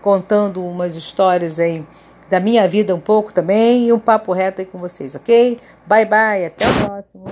contando 0.00 0.64
umas 0.64 0.96
histórias 0.96 1.58
aí 1.58 1.84
da 2.30 2.38
minha 2.38 2.68
vida 2.68 2.94
um 2.94 3.00
pouco 3.00 3.32
também 3.32 3.86
e 3.88 3.92
um 3.92 3.98
papo 3.98 4.32
reto 4.32 4.60
aí 4.60 4.66
com 4.66 4.78
vocês, 4.78 5.14
ok? 5.14 5.58
Bye 5.86 6.04
bye, 6.04 6.46
até 6.46 6.68
o 6.68 6.74
próximo. 6.74 7.24